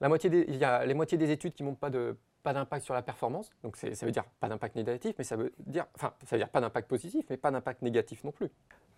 la 0.00 0.08
moitié 0.08 0.28
des, 0.28 0.44
il 0.48 0.56
y 0.56 0.64
a 0.64 0.84
les 0.84 0.94
moitiés 0.94 1.18
des 1.18 1.30
études 1.30 1.54
qui 1.54 1.62
montrent 1.62 1.78
pas 1.78 1.90
de 1.90 2.16
pas 2.42 2.52
d'impact 2.52 2.84
sur 2.84 2.94
la 2.94 3.02
performance. 3.02 3.52
Donc 3.62 3.76
ça 3.76 4.04
veut 4.04 4.10
dire 4.10 4.24
pas 4.40 4.48
d'impact 4.48 4.74
négatif, 4.74 5.14
mais 5.18 5.22
ça 5.22 5.36
veut 5.36 5.52
dire, 5.60 5.86
enfin, 5.94 6.14
ça 6.24 6.34
veut 6.34 6.42
dire 6.42 6.48
pas 6.48 6.60
d'impact 6.60 6.88
positif, 6.88 7.24
mais 7.30 7.36
pas 7.36 7.52
d'impact 7.52 7.82
négatif 7.82 8.24
non 8.24 8.32
plus. 8.32 8.50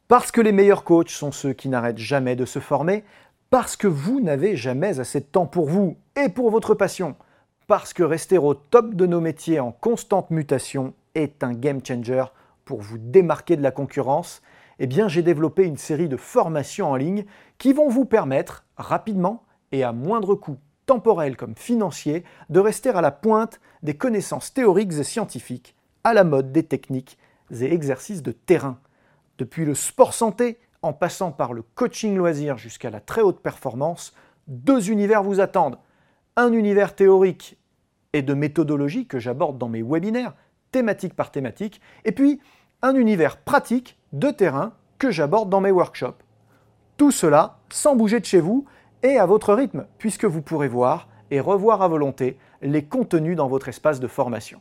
Parce 0.08 0.32
que 0.32 0.40
les 0.40 0.52
meilleurs 0.52 0.84
coachs 0.84 1.10
sont 1.10 1.32
ceux 1.32 1.52
qui 1.52 1.68
n'arrêtent 1.68 1.98
jamais 1.98 2.34
de 2.34 2.46
se 2.46 2.60
former, 2.60 3.04
parce 3.54 3.76
que 3.76 3.86
vous 3.86 4.20
n'avez 4.20 4.56
jamais 4.56 4.98
assez 4.98 5.20
de 5.20 5.26
temps 5.26 5.46
pour 5.46 5.68
vous 5.68 5.96
et 6.16 6.28
pour 6.28 6.50
votre 6.50 6.74
passion, 6.74 7.14
parce 7.68 7.92
que 7.92 8.02
rester 8.02 8.36
au 8.36 8.52
top 8.52 8.96
de 8.96 9.06
nos 9.06 9.20
métiers 9.20 9.60
en 9.60 9.70
constante 9.70 10.32
mutation 10.32 10.92
est 11.14 11.44
un 11.44 11.52
game 11.52 11.78
changer 11.86 12.24
pour 12.64 12.80
vous 12.80 12.98
démarquer 12.98 13.56
de 13.56 13.62
la 13.62 13.70
concurrence, 13.70 14.42
eh 14.80 14.88
bien 14.88 15.06
j'ai 15.06 15.22
développé 15.22 15.62
une 15.66 15.76
série 15.76 16.08
de 16.08 16.16
formations 16.16 16.90
en 16.90 16.96
ligne 16.96 17.26
qui 17.56 17.72
vont 17.72 17.88
vous 17.88 18.06
permettre 18.06 18.64
rapidement 18.76 19.44
et 19.70 19.84
à 19.84 19.92
moindre 19.92 20.34
coût 20.34 20.58
temporel 20.84 21.36
comme 21.36 21.54
financier 21.54 22.24
de 22.50 22.58
rester 22.58 22.90
à 22.90 23.02
la 23.02 23.12
pointe 23.12 23.60
des 23.84 23.94
connaissances 23.94 24.52
théoriques 24.52 24.94
et 24.94 25.04
scientifiques, 25.04 25.76
à 26.02 26.12
la 26.12 26.24
mode 26.24 26.50
des 26.50 26.64
techniques 26.64 27.18
et 27.52 27.72
exercices 27.72 28.24
de 28.24 28.32
terrain. 28.32 28.80
Depuis 29.38 29.64
le 29.64 29.76
sport 29.76 30.12
santé, 30.12 30.58
en 30.84 30.92
passant 30.92 31.32
par 31.32 31.54
le 31.54 31.62
coaching 31.62 32.14
loisir 32.14 32.58
jusqu'à 32.58 32.90
la 32.90 33.00
très 33.00 33.22
haute 33.22 33.40
performance, 33.40 34.12
deux 34.48 34.90
univers 34.90 35.22
vous 35.22 35.40
attendent. 35.40 35.78
Un 36.36 36.52
univers 36.52 36.94
théorique 36.94 37.58
et 38.12 38.20
de 38.20 38.34
méthodologie 38.34 39.06
que 39.06 39.18
j'aborde 39.18 39.56
dans 39.56 39.70
mes 39.70 39.82
webinaires, 39.82 40.34
thématique 40.72 41.14
par 41.14 41.30
thématique, 41.30 41.80
et 42.04 42.12
puis 42.12 42.38
un 42.82 42.94
univers 42.96 43.38
pratique 43.38 43.98
de 44.12 44.30
terrain 44.30 44.74
que 44.98 45.10
j'aborde 45.10 45.48
dans 45.48 45.62
mes 45.62 45.70
workshops. 45.70 46.22
Tout 46.98 47.10
cela 47.10 47.60
sans 47.70 47.96
bouger 47.96 48.20
de 48.20 48.26
chez 48.26 48.40
vous 48.40 48.66
et 49.02 49.16
à 49.16 49.24
votre 49.24 49.54
rythme, 49.54 49.86
puisque 49.96 50.26
vous 50.26 50.42
pourrez 50.42 50.68
voir 50.68 51.08
et 51.30 51.40
revoir 51.40 51.80
à 51.80 51.88
volonté 51.88 52.36
les 52.60 52.84
contenus 52.84 53.36
dans 53.36 53.48
votre 53.48 53.68
espace 53.68 54.00
de 54.00 54.06
formation. 54.06 54.60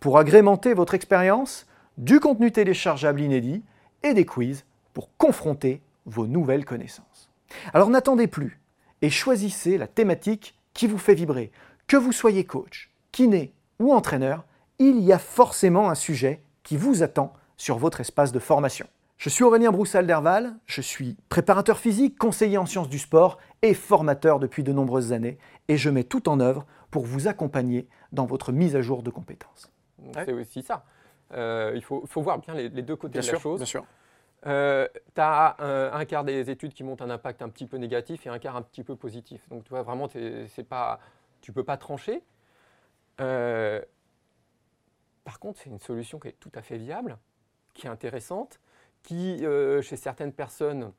Pour 0.00 0.18
agrémenter 0.18 0.74
votre 0.74 0.92
expérience, 0.92 1.66
du 1.96 2.20
contenu 2.20 2.52
téléchargeable 2.52 3.22
inédit 3.22 3.64
et 4.02 4.12
des 4.12 4.26
quiz 4.26 4.66
pour 4.94 5.14
confronter 5.18 5.82
vos 6.06 6.26
nouvelles 6.26 6.64
connaissances. 6.64 7.30
Alors 7.74 7.90
n'attendez 7.90 8.26
plus 8.26 8.60
et 9.02 9.10
choisissez 9.10 9.76
la 9.76 9.86
thématique 9.86 10.58
qui 10.72 10.86
vous 10.86 10.98
fait 10.98 11.14
vibrer. 11.14 11.52
Que 11.86 11.96
vous 11.98 12.12
soyez 12.12 12.44
coach, 12.44 12.90
kiné 13.12 13.52
ou 13.78 13.92
entraîneur, 13.92 14.44
il 14.78 15.00
y 15.00 15.12
a 15.12 15.18
forcément 15.18 15.90
un 15.90 15.94
sujet 15.94 16.40
qui 16.62 16.76
vous 16.76 17.02
attend 17.02 17.34
sur 17.56 17.76
votre 17.78 18.00
espace 18.00 18.32
de 18.32 18.38
formation. 18.38 18.86
Je 19.18 19.28
suis 19.28 19.44
Aurélien 19.44 19.70
Broussal-Derval, 19.70 20.56
je 20.66 20.80
suis 20.80 21.16
préparateur 21.28 21.78
physique, 21.78 22.18
conseiller 22.18 22.58
en 22.58 22.66
sciences 22.66 22.88
du 22.88 22.98
sport 22.98 23.38
et 23.62 23.74
formateur 23.74 24.40
depuis 24.40 24.62
de 24.64 24.72
nombreuses 24.72 25.12
années 25.12 25.38
et 25.68 25.76
je 25.76 25.90
mets 25.90 26.04
tout 26.04 26.28
en 26.28 26.40
œuvre 26.40 26.66
pour 26.90 27.04
vous 27.04 27.28
accompagner 27.28 27.86
dans 28.12 28.26
votre 28.26 28.50
mise 28.52 28.74
à 28.76 28.82
jour 28.82 29.02
de 29.02 29.10
compétences. 29.10 29.70
C'est 30.14 30.32
aussi 30.32 30.62
ça. 30.62 30.84
Euh, 31.32 31.72
il 31.74 31.82
faut, 31.82 32.04
faut 32.06 32.22
voir 32.22 32.38
bien 32.38 32.54
les, 32.54 32.68
les 32.68 32.82
deux 32.82 32.96
côtés 32.96 33.12
Bien 33.12 33.20
de 33.20 33.24
sûr, 33.26 33.34
la 33.34 33.40
chose. 33.40 33.58
bien 33.60 33.66
sûr. 33.66 33.84
Tu 34.44 35.20
as 35.20 35.56
un, 35.58 35.92
un 35.92 36.04
quart 36.04 36.24
des 36.24 36.50
études 36.50 36.74
qui 36.74 36.84
montrent 36.84 37.02
un 37.04 37.10
impact 37.10 37.40
un 37.42 37.48
petit 37.48 37.66
peu 37.66 37.76
négatif 37.78 38.26
et 38.26 38.28
un 38.28 38.38
quart 38.38 38.56
un 38.56 38.62
petit 38.62 38.84
peu 38.84 38.94
positif. 38.96 39.48
Donc 39.48 39.64
tu 39.64 39.70
vois, 39.70 39.82
vraiment, 39.82 40.08
c'est 40.08 40.64
pas, 40.68 41.00
tu 41.40 41.50
ne 41.50 41.54
peux 41.54 41.64
pas 41.64 41.76
trancher. 41.76 42.22
Euh, 43.20 43.80
par 45.24 45.38
contre, 45.38 45.60
c'est 45.60 45.70
une 45.70 45.78
solution 45.80 46.18
qui 46.18 46.28
est 46.28 46.36
tout 46.40 46.52
à 46.54 46.62
fait 46.62 46.76
viable, 46.76 47.16
qui 47.72 47.86
est 47.86 47.90
intéressante, 47.90 48.60
qui, 49.02 49.44
euh, 49.46 49.80
chez 49.82 49.96
certaines 49.96 50.32
personnes, 50.32 50.92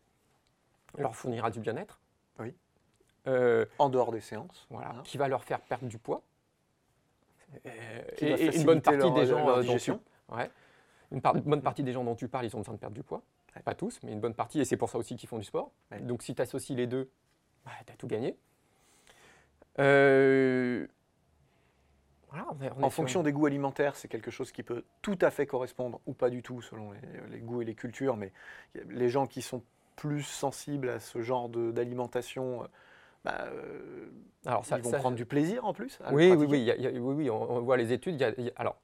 leur 0.97 1.15
fournira 1.15 1.51
du 1.51 1.59
bien-être. 1.59 1.99
Oui. 2.39 2.53
Euh, 3.27 3.65
En 3.79 3.89
dehors 3.89 4.11
des 4.11 4.21
séances. 4.21 4.65
voilà, 4.69 4.89
Hein. 4.89 5.01
qui 5.03 5.17
va 5.17 5.27
leur 5.27 5.43
faire 5.43 5.59
perdre 5.59 5.87
du 5.87 5.97
poids. 5.97 6.21
Euh, 7.65 8.01
Qui 8.17 8.25
et, 8.25 8.55
une 8.57 8.63
bonne 8.65 8.81
partie 8.81 8.99
leur- 8.99 9.13
des 9.13 9.25
gens 9.27 9.45
leur 9.45 9.57
euh, 9.57 9.63
une 11.11 11.19
bonne 11.21 11.61
partie 11.61 11.83
des 11.83 11.91
gens 11.93 12.03
dont 12.03 12.15
tu 12.15 12.27
parles, 12.27 12.45
ils 12.45 12.55
ont 12.55 12.59
besoin 12.59 12.73
de 12.75 12.79
perdre 12.79 12.95
du 12.95 13.03
poids. 13.03 13.21
Ouais. 13.55 13.61
Pas 13.61 13.75
tous, 13.75 13.99
mais 14.03 14.11
une 14.11 14.19
bonne 14.19 14.33
partie, 14.33 14.59
et 14.59 14.65
c'est 14.65 14.77
pour 14.77 14.89
ça 14.89 14.97
aussi 14.97 15.15
qu'ils 15.15 15.29
font 15.29 15.37
du 15.37 15.43
sport. 15.45 15.71
Ouais. 15.91 15.99
Donc 16.01 16.23
si 16.23 16.35
tu 16.35 16.41
associes 16.41 16.75
les 16.75 16.87
deux, 16.87 17.09
bah, 17.65 17.71
tu 17.85 17.93
as 17.93 17.95
tout 17.95 18.07
gagné. 18.07 18.37
Euh, 19.79 20.87
voilà, 22.29 22.47
on 22.51 22.61
est- 22.63 22.71
on 22.75 22.79
est 22.81 22.83
En 22.83 22.89
fonction 22.89 23.19
une- 23.21 23.25
des 23.25 23.31
goûts 23.31 23.45
alimentaires, 23.45 23.95
c'est 23.95 24.07
quelque 24.07 24.31
chose 24.31 24.51
qui 24.51 24.63
peut 24.63 24.83
tout 25.01 25.17
à 25.21 25.31
fait 25.31 25.45
correspondre 25.45 25.99
ou 26.05 26.13
pas 26.13 26.29
du 26.29 26.41
tout 26.43 26.61
selon 26.61 26.91
les, 26.91 26.99
les 27.29 27.39
goûts 27.39 27.61
et 27.61 27.65
les 27.65 27.75
cultures. 27.75 28.17
Mais 28.17 28.31
les 28.89 29.09
gens 29.09 29.27
qui 29.27 29.41
sont 29.41 29.63
plus 29.95 30.23
sensibles 30.23 30.89
à 30.89 30.99
ce 30.99 31.21
genre 31.21 31.47
d'alimentation, 31.49 32.63
euh, 32.63 32.67
bah, 33.23 33.45
euh, 33.47 34.07
Alors, 34.45 34.65
ça- 34.65 34.77
ils 34.77 34.83
vont 34.83 34.91
ça- 34.91 34.97
prendre 34.99 35.15
du 35.15 35.25
plaisir 35.25 35.65
en 35.65 35.73
plus. 35.73 35.99
à 36.03 36.13
Oui, 36.13 36.31
oui, 36.31 36.45
oui, 36.45 36.59
il 36.59 36.65
y 36.65 36.71
a- 36.71 36.75
il 36.75 36.81
y 36.83 36.87
a- 36.87 36.91
oui, 36.91 36.99
oui, 37.15 37.29
on, 37.29 37.41
on 37.51 37.61
voit 37.61 37.77
les 37.77 37.91
études. 37.93 38.19
y 38.19 38.23
a- 38.23 38.33
alors, 38.57 38.77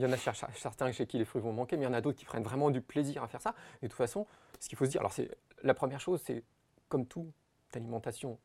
il 0.00 0.04
y 0.04 0.06
en 0.06 0.12
a 0.12 0.16
cer- 0.16 0.48
certains 0.54 0.90
chez 0.92 1.06
qui 1.06 1.18
les 1.18 1.24
fruits 1.24 1.42
vont 1.42 1.52
manquer, 1.52 1.76
mais 1.76 1.82
il 1.84 1.86
y 1.86 1.90
en 1.90 1.92
a 1.94 2.00
d'autres 2.00 2.18
qui 2.18 2.24
prennent 2.24 2.42
vraiment 2.42 2.70
du 2.70 2.80
plaisir 2.80 3.22
à 3.22 3.28
faire 3.28 3.42
ça. 3.42 3.54
Et 3.82 3.86
de 3.86 3.90
toute 3.90 3.98
façon, 3.98 4.26
ce 4.58 4.68
qu'il 4.68 4.78
faut 4.78 4.86
se 4.86 4.90
dire, 4.90 5.00
alors 5.00 5.12
c'est 5.12 5.30
la 5.62 5.74
première 5.74 6.00
chose, 6.00 6.22
c'est 6.24 6.42
comme 6.88 7.06
toute 7.06 7.26
alimentation 7.74 8.38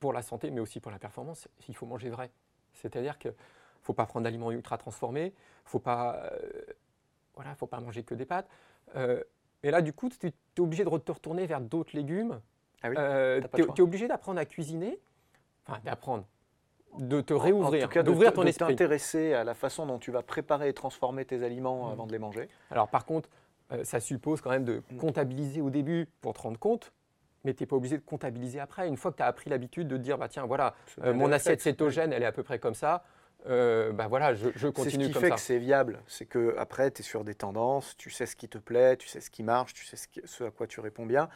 pour 0.00 0.12
la 0.12 0.22
santé, 0.22 0.50
mais 0.50 0.60
aussi 0.60 0.80
pour 0.80 0.90
la 0.92 0.98
performance, 0.98 1.48
il 1.68 1.74
faut 1.74 1.86
manger 1.86 2.08
vrai. 2.08 2.30
C'est-à-dire 2.74 3.18
qu'il 3.18 3.32
ne 3.32 3.36
faut 3.82 3.94
pas 3.94 4.06
prendre 4.06 4.24
d'aliments 4.24 4.52
ultra 4.52 4.78
transformés, 4.78 5.34
faut 5.64 5.80
pas, 5.80 6.22
euh, 6.32 6.64
voilà, 7.34 7.54
faut 7.56 7.66
pas 7.66 7.80
manger 7.80 8.04
que 8.04 8.14
des 8.14 8.24
pâtes. 8.24 8.48
Euh, 8.94 9.22
et 9.64 9.72
là, 9.72 9.82
du 9.82 9.92
coup, 9.92 10.08
tu 10.08 10.28
es 10.28 10.60
obligé 10.60 10.84
de 10.84 10.98
te 10.98 11.12
retourner 11.12 11.46
vers 11.46 11.60
d'autres 11.60 11.96
légumes. 11.96 12.40
Ah 12.82 12.90
oui, 12.90 12.94
Euh, 12.96 13.40
tu 13.54 13.62
es 13.62 13.80
obligé 13.80 14.06
d'apprendre 14.06 14.38
à 14.38 14.44
cuisiner, 14.44 15.00
enfin 15.66 15.80
d'apprendre, 15.84 16.24
de 16.98 17.20
te 17.20 17.34
En 17.34 17.38
réouvrir, 17.38 17.84
tout 17.88 17.94
cas, 17.94 18.02
de 18.02 18.06
d'ouvrir 18.10 18.32
ton 18.32 18.42
de 18.42 18.48
esprit. 18.48 18.66
t'intéresser 18.68 19.34
à 19.34 19.44
la 19.44 19.54
façon 19.54 19.86
dont 19.86 19.98
tu 19.98 20.10
vas 20.10 20.22
préparer 20.22 20.68
et 20.68 20.72
transformer 20.72 21.24
tes 21.24 21.42
aliments 21.44 21.88
Mm. 21.88 21.92
avant 21.92 22.06
de 22.06 22.12
les 22.12 22.18
manger. 22.18 22.48
Alors 22.70 22.88
par 22.88 23.04
contre, 23.04 23.28
euh, 23.72 23.84
ça 23.84 24.00
suppose 24.00 24.40
quand 24.40 24.50
même 24.50 24.64
de 24.64 24.82
Mm. 24.90 24.96
comptabiliser 24.96 25.60
au 25.60 25.70
début 25.70 26.08
pour 26.20 26.32
te 26.34 26.40
rendre 26.40 26.58
compte, 26.58 26.92
mais 27.44 27.54
tu 27.54 27.62
n'es 27.62 27.66
pas 27.66 27.76
obligé 27.76 27.96
de 27.98 28.02
comptabiliser 28.04 28.58
après. 28.60 28.88
Une 28.88 28.96
fois 28.96 29.12
que 29.12 29.16
tu 29.18 29.22
as 29.22 29.26
appris 29.26 29.50
l'habitude 29.50 29.86
de 29.88 29.96
dire, 29.96 30.18
bah 30.18 30.28
tiens, 30.28 30.46
voilà, 30.46 30.74
euh, 31.04 31.12
mon 31.14 31.30
assiette 31.30 31.60
cétogène, 31.60 32.12
elle 32.12 32.22
est 32.22 32.26
à 32.26 32.32
peu 32.32 32.42
près 32.42 32.58
comme 32.58 32.74
ça, 32.74 33.04
euh, 33.46 33.92
bah 33.92 34.08
voilà, 34.08 34.34
je, 34.34 34.48
je 34.48 34.52
C'est 34.52 34.58
ce 34.58 34.66
continue 34.68 35.06
qui 35.06 35.12
comme 35.12 35.22
fait 35.22 35.28
ça. 35.28 35.34
que 35.36 35.40
c'est 35.40 35.58
viable. 35.58 36.00
C'est 36.08 36.26
que 36.26 36.56
après, 36.58 36.90
tu 36.90 37.02
es 37.02 37.04
sur 37.04 37.22
des 37.22 37.34
tendances, 37.36 37.96
tu 37.96 38.10
sais 38.10 38.26
ce 38.26 38.34
qui 38.34 38.48
te 38.48 38.58
plaît, 38.58 38.96
tu 38.96 39.06
sais 39.06 39.20
ce 39.20 39.30
qui 39.30 39.44
marche, 39.44 39.74
tu 39.74 39.84
sais 39.84 39.96
ce, 39.96 40.08
qui- 40.08 40.22
ce 40.24 40.44
à 40.44 40.50
quoi 40.50 40.66
tu 40.66 40.80
réponds 40.80 41.06
bien. 41.06 41.28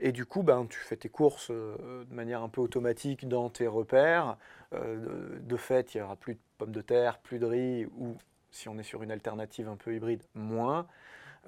Et 0.00 0.10
du 0.10 0.24
coup, 0.26 0.42
ben, 0.42 0.66
tu 0.66 0.78
fais 0.78 0.96
tes 0.96 1.08
courses 1.08 1.50
euh, 1.52 2.04
de 2.04 2.14
manière 2.14 2.42
un 2.42 2.48
peu 2.48 2.60
automatique 2.60 3.28
dans 3.28 3.48
tes 3.50 3.66
repères. 3.68 4.36
Euh, 4.74 5.38
de, 5.40 5.56
fait, 5.56 5.94
il 5.94 5.98
n'y 5.98 6.02
aura 6.02 6.16
plus 6.16 6.34
de 6.34 6.40
pommes 6.58 6.72
de 6.72 6.80
terre, 6.80 7.18
plus 7.18 7.38
de 7.38 7.46
riz, 7.46 7.86
ou 7.98 8.16
si 8.50 8.68
on 8.68 8.78
est 8.78 8.82
sur 8.82 9.02
une 9.02 9.10
alternative 9.10 9.68
un 9.68 9.76
peu 9.76 9.94
hybride, 9.94 10.22
moins. 10.34 10.86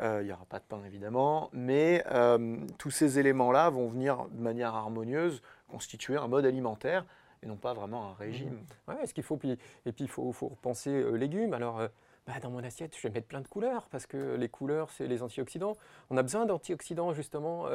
Euh, 0.01 0.21
il 0.23 0.27
n'y 0.27 0.33
aura 0.33 0.45
pas 0.45 0.59
de 0.59 0.65
pain 0.65 0.83
évidemment, 0.85 1.49
mais 1.53 2.05
euh, 2.11 2.59
tous 2.79 2.91
ces 2.91 3.19
éléments-là 3.19 3.71
vont 3.71 3.89
venir 3.89 4.27
de 4.31 4.43
manière 4.43 4.75
harmonieuse 4.75 5.41
constituer 5.69 6.17
un 6.19 6.29
mode 6.29 6.45
alimentaire 6.45 7.07
et 7.43 7.47
non 7.47 7.57
pas 7.57 7.73
vraiment 7.73 8.11
un 8.11 8.15
régime. 8.15 8.59
Ouais, 8.89 9.07
ce 9.07 9.15
qu'il 9.15 9.25
faut, 9.25 9.37
puis, 9.37 9.53
et 9.87 9.93
puis 9.93 10.05
il 10.05 10.11
faut, 10.11 10.31
faut 10.33 10.49
repenser 10.49 10.91
euh, 10.91 11.13
légumes. 11.13 11.55
Alors, 11.55 11.81
bah, 12.27 12.35
dans 12.43 12.51
mon 12.51 12.63
assiette, 12.63 12.95
je 12.95 13.03
vais 13.07 13.15
mettre 13.15 13.29
plein 13.29 13.41
de 13.41 13.49
couleurs, 13.49 13.89
parce 13.89 14.07
que 14.07 14.35
les 14.35 14.49
couleurs, 14.49 14.91
c'est 14.91 15.07
les 15.07 15.23
antioxydants. 15.23 15.77
On 16.11 16.17
a 16.17 16.23
besoin 16.23 16.45
d'antioxydants, 16.45 17.15
justement, 17.15 17.67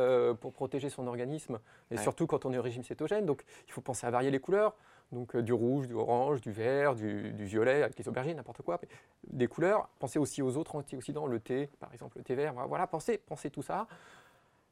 pour 0.41 0.51
protéger 0.51 0.89
son 0.89 1.07
organisme, 1.07 1.59
et 1.89 1.95
Ouais. 1.95 2.01
surtout 2.01 2.27
quand 2.27 2.45
on 2.45 2.51
est 2.51 2.57
au 2.57 2.61
régime 2.61 2.83
cétogène. 2.83 3.25
Donc, 3.25 3.43
il 3.67 3.71
faut 3.71 3.81
penser 3.81 4.05
à 4.05 4.11
varier 4.11 4.29
les 4.29 4.39
couleurs. 4.39 4.75
Donc, 5.11 5.35
euh, 5.35 5.41
du 5.41 5.53
rouge, 5.53 5.87
du 5.87 5.93
orange, 5.93 6.41
du 6.41 6.51
vert, 6.51 6.95
du, 6.95 7.31
violet, 7.45 7.83
avec 7.83 7.97
les 7.97 8.07
aubergines, 8.07 8.37
n'importe 8.37 8.61
quoi. 8.61 8.79
Des 9.27 9.47
couleurs. 9.47 9.89
Pensez 9.99 10.19
aussi 10.19 10.41
aux 10.41 10.55
autres 10.57 10.75
antioxydants, 10.75 11.27
le 11.27 11.39
thé, 11.39 11.69
par 11.79 11.93
exemple, 11.93 12.17
le 12.17 12.23
thé 12.23 12.35
vert. 12.35 12.53
Voilà, 12.67 12.87
pensez, 12.87 13.17
pensez 13.17 13.49
tout 13.49 13.61
ça. 13.61 13.87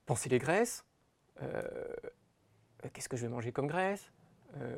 Pensez 0.06 0.30
les 0.30 0.40
graisses. 0.40 0.86
Euh, 1.42 1.62
Qu'est-ce 2.94 3.10
que 3.10 3.18
je 3.18 3.24
vais 3.24 3.32
manger 3.32 3.52
comme 3.52 3.68
graisse? 3.68 4.10
Euh, 4.58 4.78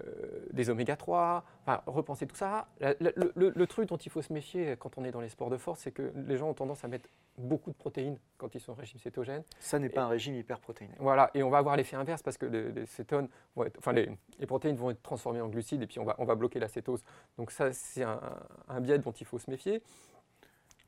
des 0.51 0.69
oméga 0.69 0.95
3, 0.95 1.43
enfin, 1.65 1.81
repenser 1.85 2.27
tout 2.27 2.35
ça. 2.35 2.67
La- 2.79 2.93
la- 2.99 3.11
le, 3.35 3.67
truc 3.67 3.87
dont 3.89 3.97
il 3.97 4.11
faut 4.11 4.21
se 4.21 4.33
méfier 4.33 4.75
quand 4.77 4.97
on 4.97 5.03
est 5.05 5.11
dans 5.11 5.21
les 5.21 5.29
sports 5.29 5.49
de 5.49 5.57
force, 5.57 5.79
c'est 5.81 5.91
que 5.91 6.11
les 6.27 6.37
gens 6.37 6.49
ont 6.49 6.53
tendance 6.53 6.83
à 6.83 6.87
mettre 6.87 7.07
beaucoup 7.37 7.71
de 7.71 7.75
protéines 7.75 8.17
quand 8.37 8.53
ils 8.53 8.59
sont 8.59 8.73
en 8.73 8.75
régime 8.75 8.99
cétogène. 8.99 9.43
Ça 9.59 9.79
n'est 9.79 9.89
pas 9.89 10.03
un 10.03 10.07
régime 10.09 10.35
hyperprotéiné. 10.35 10.93
Voilà, 10.99 11.31
et 11.33 11.41
on 11.43 11.49
va 11.49 11.59
avoir 11.59 11.77
l'effet 11.77 11.95
inverse 11.95 12.21
parce 12.21 12.37
que 12.37 12.45
les, 12.45 12.71
les 12.71 12.85
cétones 12.85 13.29
vont 13.55 13.63
être- 13.63 13.77
enfin 13.79 13.93
les, 13.93 14.09
les 14.39 14.45
protéines 14.45 14.75
vont 14.75 14.91
être 14.91 15.01
transformées 15.01 15.41
en 15.41 15.47
glucides 15.47 15.81
et 15.81 15.87
puis 15.87 15.99
on 15.99 16.03
va, 16.05 16.15
on 16.17 16.25
va 16.25 16.35
bloquer 16.35 16.59
la 16.59 16.67
cétose. 16.67 17.03
Donc 17.37 17.51
ça, 17.51 17.71
c'est 17.71 18.03
un, 18.03 18.19
un 18.67 18.81
biais 18.81 18.99
dont 18.99 19.11
il 19.11 19.25
faut 19.25 19.39
se 19.39 19.49
méfier. 19.49 19.81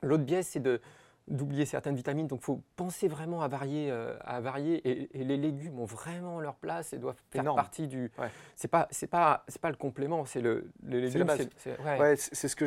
L'autre 0.02 0.24
biais, 0.24 0.42
c'est 0.42 0.60
de 0.60 0.80
d'oublier 1.28 1.64
certaines 1.66 1.94
vitamines. 1.96 2.26
Donc 2.26 2.40
il 2.42 2.44
faut 2.44 2.62
penser 2.76 3.08
vraiment 3.08 3.42
à 3.42 3.48
varier, 3.48 3.90
euh, 3.90 4.16
à 4.20 4.40
varier. 4.40 4.76
Et, 4.88 5.20
et 5.20 5.24
les 5.24 5.36
légumes 5.36 5.78
ont 5.78 5.84
vraiment 5.84 6.40
leur 6.40 6.54
place 6.56 6.92
et 6.92 6.98
doivent 6.98 7.20
faire 7.30 7.42
Énorme. 7.42 7.56
partie 7.56 7.86
du. 7.88 8.10
Ouais. 8.18 8.28
C'est 8.56 8.68
pas, 8.68 8.88
c'est 8.90 9.06
pas, 9.06 9.44
c'est 9.48 9.60
pas 9.60 9.70
le 9.70 9.76
complément, 9.76 10.24
c'est 10.24 10.40
le. 10.40 10.70
Les 10.84 11.00
légumes, 11.00 11.26
c'est- 11.56 11.80
ouais. 11.80 11.98
Ouais, 12.00 12.16
ce 12.16 12.54
que 12.56 12.66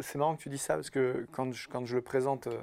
c'est 0.00 0.16
marrant 0.18 0.36
que 0.36 0.42
tu 0.42 0.48
dis 0.48 0.58
ça 0.58 0.74
parce 0.74 0.90
que 0.90 1.26
quand 1.32 1.52
je, 1.52 1.68
quand 1.68 1.84
je 1.84 1.96
le 1.96 2.02
présente 2.02 2.46
euh, 2.46 2.58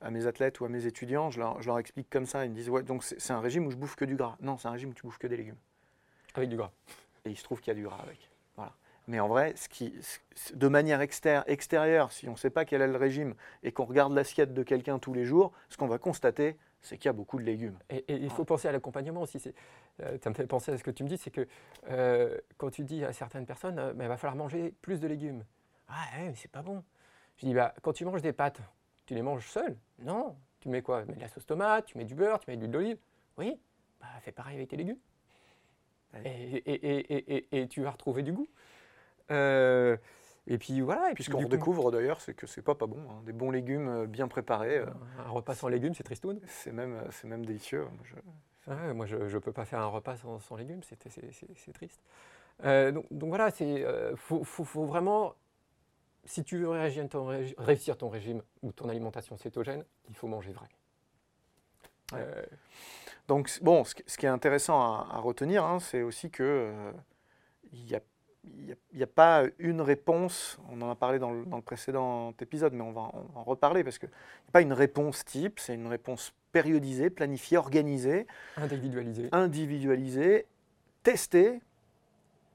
à 0.00 0.10
mes 0.10 0.26
athlètes 0.26 0.60
ou 0.60 0.64
à 0.64 0.68
mes 0.68 0.86
étudiants, 0.86 1.30
je 1.30 1.40
leur, 1.40 1.60
je 1.60 1.66
leur 1.68 1.78
explique 1.78 2.08
comme 2.10 2.26
ça. 2.26 2.44
Ils 2.44 2.50
me 2.50 2.54
disent 2.54 2.70
ouais 2.70 2.82
donc 2.82 3.04
c'est 3.04 3.20
c'est 3.20 3.32
un 3.32 3.40
régime 3.40 3.66
où 3.66 3.70
je 3.70 3.76
bouffe 3.76 3.96
que 3.96 4.04
du 4.04 4.16
gras. 4.16 4.36
Non, 4.40 4.56
c'est 4.58 4.68
un 4.68 4.72
régime 4.72 4.90
où 4.90 4.94
tu 4.94 5.02
bouffes 5.02 5.18
que 5.18 5.26
des 5.26 5.36
légumes. 5.36 5.58
avec 6.34 6.48
du 6.48 6.56
gras. 6.56 6.70
Et 7.26 7.30
il 7.30 7.36
se 7.36 7.42
trouve 7.44 7.60
qu'il 7.60 7.68
y 7.68 7.72
a 7.72 7.74
du 7.74 7.82
gras 7.82 7.98
avec. 8.02 8.29
Mais 9.08 9.18
en 9.20 9.28
vrai, 9.28 9.54
ce 9.56 9.68
qui, 9.68 9.94
ce- 10.34 10.54
de 10.54 10.68
manière 10.68 11.00
extér- 11.00 11.42
extérieure, 11.46 12.12
si 12.12 12.28
on 12.28 12.32
ne 12.32 12.36
sait 12.36 12.50
pas 12.50 12.64
quel 12.64 12.80
est 12.82 12.86
le 12.86 12.96
régime 12.96 13.34
et 13.62 13.72
qu'on 13.72 13.84
regarde 13.84 14.12
l'assiette 14.12 14.54
de 14.54 14.62
quelqu'un 14.62 14.98
tous 14.98 15.12
les 15.14 15.24
jours, 15.24 15.52
ce 15.68 15.76
qu'on 15.76 15.88
va 15.88 15.98
constater, 15.98 16.56
c'est 16.82 16.96
qu'il 16.96 17.06
y 17.06 17.08
a 17.08 17.12
beaucoup 17.12 17.38
de 17.38 17.44
légumes. 17.44 17.78
Et, 17.90 17.98
et 18.08 18.14
il 18.16 18.30
faut 18.30 18.44
penser 18.44 18.68
à 18.68 18.72
l'accompagnement 18.72 19.22
aussi. 19.22 19.42
Euh, 20.00 20.16
ça 20.22 20.30
me 20.30 20.34
fait 20.34 20.46
penser 20.46 20.72
à 20.72 20.78
ce 20.78 20.84
que 20.84 20.90
tu 20.90 21.02
me 21.02 21.08
dis, 21.08 21.18
c'est 21.18 21.30
que 21.30 21.46
euh, 21.88 22.38
quand 22.56 22.70
tu 22.70 22.84
dis 22.84 23.04
à 23.04 23.12
certaines 23.12 23.46
personnes, 23.46 23.94
il 24.00 24.06
va 24.06 24.16
falloir 24.16 24.36
manger 24.36 24.74
plus 24.80 25.00
de 25.00 25.08
légumes. 25.08 25.44
Ah 25.88 26.04
ouais, 26.16 26.28
mais 26.28 26.34
c'est 26.36 26.50
pas 26.50 26.62
bon. 26.62 26.82
Je 27.36 27.46
dis, 27.46 27.54
bah, 27.54 27.74
quand 27.82 27.92
tu 27.92 28.04
manges 28.04 28.22
des 28.22 28.32
pâtes, 28.32 28.60
tu 29.06 29.14
les 29.14 29.22
manges 29.22 29.46
seules? 29.48 29.76
Non. 29.98 30.36
Tu 30.60 30.68
mets 30.68 30.82
quoi? 30.82 31.02
Tu 31.02 31.08
mets 31.08 31.16
de 31.16 31.20
la 31.20 31.28
sauce 31.28 31.46
tomate, 31.46 31.86
tu 31.86 31.98
mets 31.98 32.04
du 32.04 32.14
beurre, 32.14 32.38
tu 32.38 32.48
mets 32.50 32.56
de 32.56 32.62
l'huile 32.62 32.70
d'olive 32.70 32.98
Oui. 33.38 33.58
Bah, 34.00 34.06
fais 34.22 34.32
pareil 34.32 34.56
avec 34.56 34.68
tes 34.68 34.76
légumes. 34.76 34.98
Ouais. 36.14 36.62
Et 37.52 37.68
tu 37.68 37.82
vas 37.82 37.90
retrouver 37.90 38.22
du 38.22 38.32
goût. 38.32 38.48
Euh, 39.30 39.96
et 40.46 40.58
puis 40.58 40.80
voilà. 40.80 41.10
Et 41.10 41.14
Puis 41.14 41.24
ce 41.24 41.30
qu'on 41.30 41.38
redécouvre 41.44 41.90
d'ailleurs, 41.90 42.20
c'est 42.20 42.34
que 42.34 42.46
c'est 42.46 42.62
pas 42.62 42.74
pas 42.74 42.86
bon. 42.86 42.98
hein. 43.10 43.22
Des 43.24 43.32
bons 43.32 43.50
légumes 43.50 43.88
euh, 43.88 44.06
bien 44.06 44.26
préparés, 44.28 44.78
euh, 44.78 44.86
Un 45.24 45.30
repas 45.30 45.54
sans 45.54 45.68
légumes, 45.68 45.94
c'est 45.94 46.02
tristoun. 46.04 46.40
c'est 46.46 46.72
même, 46.72 47.02
c'est 47.10 47.28
même 47.28 47.44
délicieux. 47.44 47.84
Moi, 47.84 48.04
je- 48.04 48.92
moi, 48.92 49.06
je 49.06 49.38
peux 49.38 49.52
pas 49.52 49.64
faire 49.64 49.80
un 49.80 49.86
repas 49.86 50.16
sans, 50.16 50.38
sans 50.40 50.56
légumes, 50.56 50.82
c'est- 50.82 51.08
c'est 51.08 51.32
c'est- 51.32 51.48
c'est 51.56 51.72
triste. 51.72 52.00
Euh, 52.64 52.90
donc, 52.92 53.06
donc 53.10 53.28
voilà, 53.30 53.50
il 53.60 53.84
faut, 54.16 54.44
faut- 54.44 54.64
faut 54.64 54.84
vraiment, 54.84 55.34
si 56.24 56.44
tu 56.44 56.58
veux 56.58 56.68
réagir 56.68 57.08
ton 57.08 57.26
réussir 57.58 57.96
ton 57.96 58.08
régime 58.08 58.42
ou 58.62 58.72
ton 58.72 58.88
alimentation 58.88 59.36
cétogène, 59.36 59.84
il 60.08 60.14
faut 60.14 60.26
manger 60.28 60.52
vrai. 60.52 60.68
Ouais. 62.12 62.18
Euh, 62.20 62.44
Donc, 63.28 63.58
bon, 63.62 63.84
ce 63.84 63.94
qui 63.94 64.02
ce 64.06 64.18
qui 64.18 64.26
est 64.26 64.30
intéressant 64.30 64.80
à, 64.80 65.08
à 65.12 65.18
retenir, 65.20 65.64
hein, 65.64 65.78
c'est 65.78 66.02
aussi 66.02 66.30
que 66.30 66.92
il 67.72 67.84
n'y 67.84 67.94
a, 67.94 68.00
il 68.44 68.98
y 68.98 69.02
a- 69.02 69.06
pas 69.06 69.44
une 69.58 69.80
réponse. 69.80 70.58
On 70.70 70.80
en 70.82 70.90
a 70.90 70.94
parlé 70.94 71.18
dans 71.18 71.30
le, 71.32 71.44
dans 71.44 71.56
le 71.56 71.62
précédent 71.62 72.32
épisode, 72.40 72.72
mais 72.72 72.82
on 72.82 72.92
va, 72.92 73.02
en- 73.02 73.12
on 73.30 73.32
va 73.34 73.40
en 73.40 73.44
reparler 73.44 73.84
parce 73.84 73.98
que 73.98 74.06
il 74.06 74.10
n'y 74.10 74.48
a 74.48 74.52
pas 74.52 74.60
une 74.62 74.72
réponse 74.72 75.24
type. 75.24 75.58
C'est 75.60 75.74
une 75.74 75.86
réponse 75.88 76.32
périodisée, 76.52 77.10
planifiée, 77.10 77.58
organisée, 77.58 78.26
individualisé. 78.56 79.28
individualisée, 79.32 80.46
testée. 81.02 81.60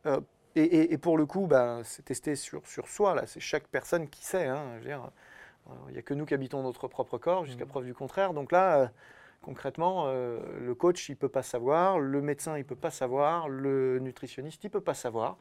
euh, 0.06 0.20
et, 0.56 0.64
et- 0.64 0.94
et 0.94 0.98
pour 0.98 1.18
le 1.18 1.26
coup, 1.26 1.48
ben, 1.48 1.82
c'est 1.84 2.04
testé 2.06 2.36
sur, 2.36 2.66
sur 2.68 2.88
soi. 2.88 3.16
Là, 3.16 3.28
c'est 3.28 3.40
chaque 3.40 3.68
personne 3.68 4.08
qui 4.10 4.24
sait. 4.26 4.48
hein, 4.48 4.64
je 4.76 4.80
veux 4.80 4.86
dire, 4.86 5.12
euh, 5.70 5.74
il 5.90 5.94
n'y 5.94 6.00
a 6.00 6.02
que 6.02 6.14
nous 6.14 6.26
qui 6.26 6.34
habitons 6.34 6.64
notre 6.64 6.88
propre 6.88 7.18
corps, 7.18 7.46
jusqu'à 7.46 7.66
Mhm. 7.66 7.70
preuve 7.72 7.86
du 7.86 7.94
contraire. 7.94 8.34
Donc 8.34 8.52
là, 8.52 8.78
euh, 8.82 8.88
concrètement, 9.42 10.06
euh, 10.08 10.40
le 10.60 10.76
coach, 10.76 11.10
il 11.10 11.14
ne 11.14 11.18
peut 11.18 11.30
pas 11.30 11.44
savoir, 11.44 12.00
le 12.00 12.22
médecin, 12.22 12.56
il 12.58 12.62
ne 12.62 12.64
peut 12.66 12.76
pas 12.76 12.92
savoir, 12.92 13.50
le 13.50 14.00
nutritionniste, 14.00 14.64
il 14.64 14.68
ne 14.68 14.72
peut 14.74 14.82
pas 14.82 14.94
savoir. 14.96 15.38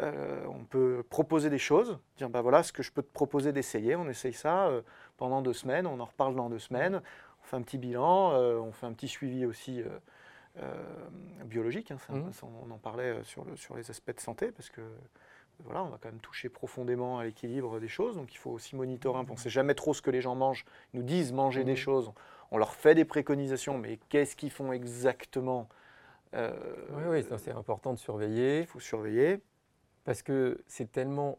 Euh, 0.00 0.44
on 0.48 0.64
peut 0.64 1.04
proposer 1.10 1.50
des 1.50 1.58
choses, 1.58 1.98
dire 2.16 2.30
bah 2.30 2.40
voilà 2.40 2.62
ce 2.62 2.72
que 2.72 2.82
je 2.82 2.90
peux 2.90 3.02
te 3.02 3.12
proposer 3.12 3.52
d'essayer, 3.52 3.96
on 3.96 4.08
essaye 4.08 4.32
ça 4.32 4.68
euh, 4.68 4.80
pendant 5.18 5.42
deux 5.42 5.52
semaines, 5.52 5.86
on 5.86 6.00
en 6.00 6.06
reparle 6.06 6.34
dans 6.34 6.48
deux 6.48 6.58
semaines, 6.58 7.02
on 7.42 7.44
fait 7.44 7.56
un 7.56 7.62
petit 7.62 7.76
bilan, 7.78 8.32
euh, 8.32 8.56
on 8.58 8.72
fait 8.72 8.86
un 8.86 8.92
petit 8.94 9.08
suivi 9.08 9.44
aussi 9.44 9.82
biologique, 11.44 11.90
hein, 11.90 11.98
ça- 12.06 12.14
ça, 12.32 12.46
on 12.66 12.70
en 12.70 12.78
parlait 12.78 13.22
sur, 13.24 13.44
le- 13.44 13.56
sur 13.56 13.76
les 13.76 13.90
aspects 13.90 14.14
de 14.14 14.20
santé, 14.20 14.52
parce 14.52 14.68
que 14.70 14.80
voilà, 15.64 15.82
on 15.82 15.88
va 15.88 15.98
quand 16.00 16.08
même 16.10 16.20
toucher 16.20 16.48
profondément 16.48 17.18
à 17.18 17.24
l'équilibre 17.24 17.80
des 17.80 17.88
choses, 17.88 18.16
donc 18.16 18.32
il 18.32 18.38
faut 18.38 18.50
aussi 18.50 18.76
monitorer 18.76 19.18
un 19.18 19.24
peu. 19.24 19.32
On 19.32 19.34
ne 19.34 19.38
sait 19.40 19.50
jamais 19.50 19.74
trop 19.74 19.92
ce 19.94 20.00
que 20.02 20.10
les 20.10 20.20
gens 20.22 20.34
mangent, 20.34 20.64
ils 20.94 21.00
nous 21.00 21.06
disent 21.06 21.32
manger 21.32 21.64
des 21.64 21.72
Mhm. 21.72 21.76
choses, 21.76 22.12
on 22.50 22.58
leur 22.58 22.74
fait 22.74 22.94
des 22.94 23.04
préconisations, 23.04 23.76
mais 23.78 23.98
qu'est-ce 24.08 24.36
qu'ils 24.36 24.50
font 24.50 24.72
exactement 24.72 25.68
Euh, 26.32 26.52
Oui, 26.92 27.02
oui, 27.22 27.38
c'est 27.38 27.50
important 27.50 27.92
de 27.92 27.98
surveiller 27.98 28.60
Il 28.60 28.66
faut 28.66 28.78
surveiller. 28.78 29.40
Parce 30.04 30.22
que 30.22 30.58
c'est 30.66 30.90
tellement, 30.90 31.38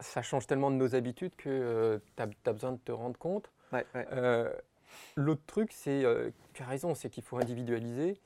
ça 0.00 0.22
change 0.22 0.46
tellement 0.46 0.70
de 0.70 0.76
nos 0.76 0.94
habitudes 0.94 1.34
que 1.36 2.00
tu 2.16 2.22
as, 2.22 2.52
besoin 2.52 2.72
de 2.72 2.78
te 2.78 2.92
rendre 2.92 3.18
compte. 3.18 3.50
Ouais, 3.72 3.86
ouais. 3.94 4.06
Euh, 4.12 4.52
L'autre 5.16 5.42
truc, 5.46 5.72
c'est, 5.72 6.04
euh, 6.04 6.30
tu 6.52 6.62
as 6.62 6.66
raison, 6.66 6.94
c'est 6.94 7.10
qu'il 7.10 7.22
faut 7.22 7.38
individualiser, 7.38 8.20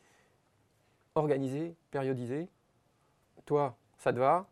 organiser, 1.14 1.75
périodiser. 1.91 2.49
Toi, 3.47 3.77
ça 3.99 4.12
te 4.12 4.19
va, 4.19 4.49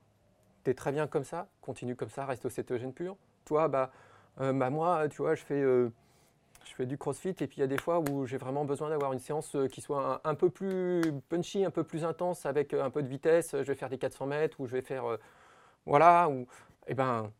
tu 0.64 0.70
es 0.70 0.74
très 0.74 0.92
bien 0.92 1.06
comme 1.06 1.24
ça, 1.24 1.48
continue 1.60 1.96
comme 1.96 2.10
ça, 2.10 2.26
reste 2.26 2.44
au 2.44 2.50
cétogène 2.50 2.92
pur. 2.92 3.16
Toi, 3.44 3.68
bah, 3.68 3.92
euh, 4.40 4.52
bah 4.52 4.70
moi, 4.70 5.08
tu 5.08 5.18
vois, 5.18 5.34
je 5.34 5.44
fais, 5.44 5.60
euh, 5.60 5.90
je 6.66 6.74
fais 6.74 6.86
du 6.86 6.98
crossfit 6.98 7.28
et 7.28 7.46
puis 7.46 7.56
il 7.58 7.60
y 7.60 7.62
a 7.62 7.66
des 7.66 7.78
fois 7.78 8.00
où 8.00 8.26
j'ai 8.26 8.38
vraiment 8.38 8.64
besoin 8.64 8.90
d'avoir 8.90 9.12
une 9.12 9.18
séance 9.20 9.54
euh, 9.54 9.68
qui 9.68 9.80
soit 9.80 10.20
un, 10.24 10.30
un 10.30 10.34
peu 10.34 10.50
plus 10.50 11.02
punchy, 11.28 11.64
un 11.64 11.70
peu 11.70 11.84
plus 11.84 12.04
intense 12.04 12.44
avec 12.46 12.74
euh, 12.74 12.84
un 12.84 12.90
peu 12.90 13.02
de 13.02 13.08
vitesse. 13.08 13.52
Je 13.52 13.62
vais 13.62 13.74
faire 13.74 13.88
des 13.88 13.98
400 13.98 14.26
mètres 14.26 14.60
ou 14.60 14.66
je 14.66 14.72
vais 14.72 14.82
faire, 14.82 15.04
euh, 15.06 15.16
voilà, 15.86 16.28
ou, 16.28 16.46
eh 16.88 16.94
ben, 16.94 17.30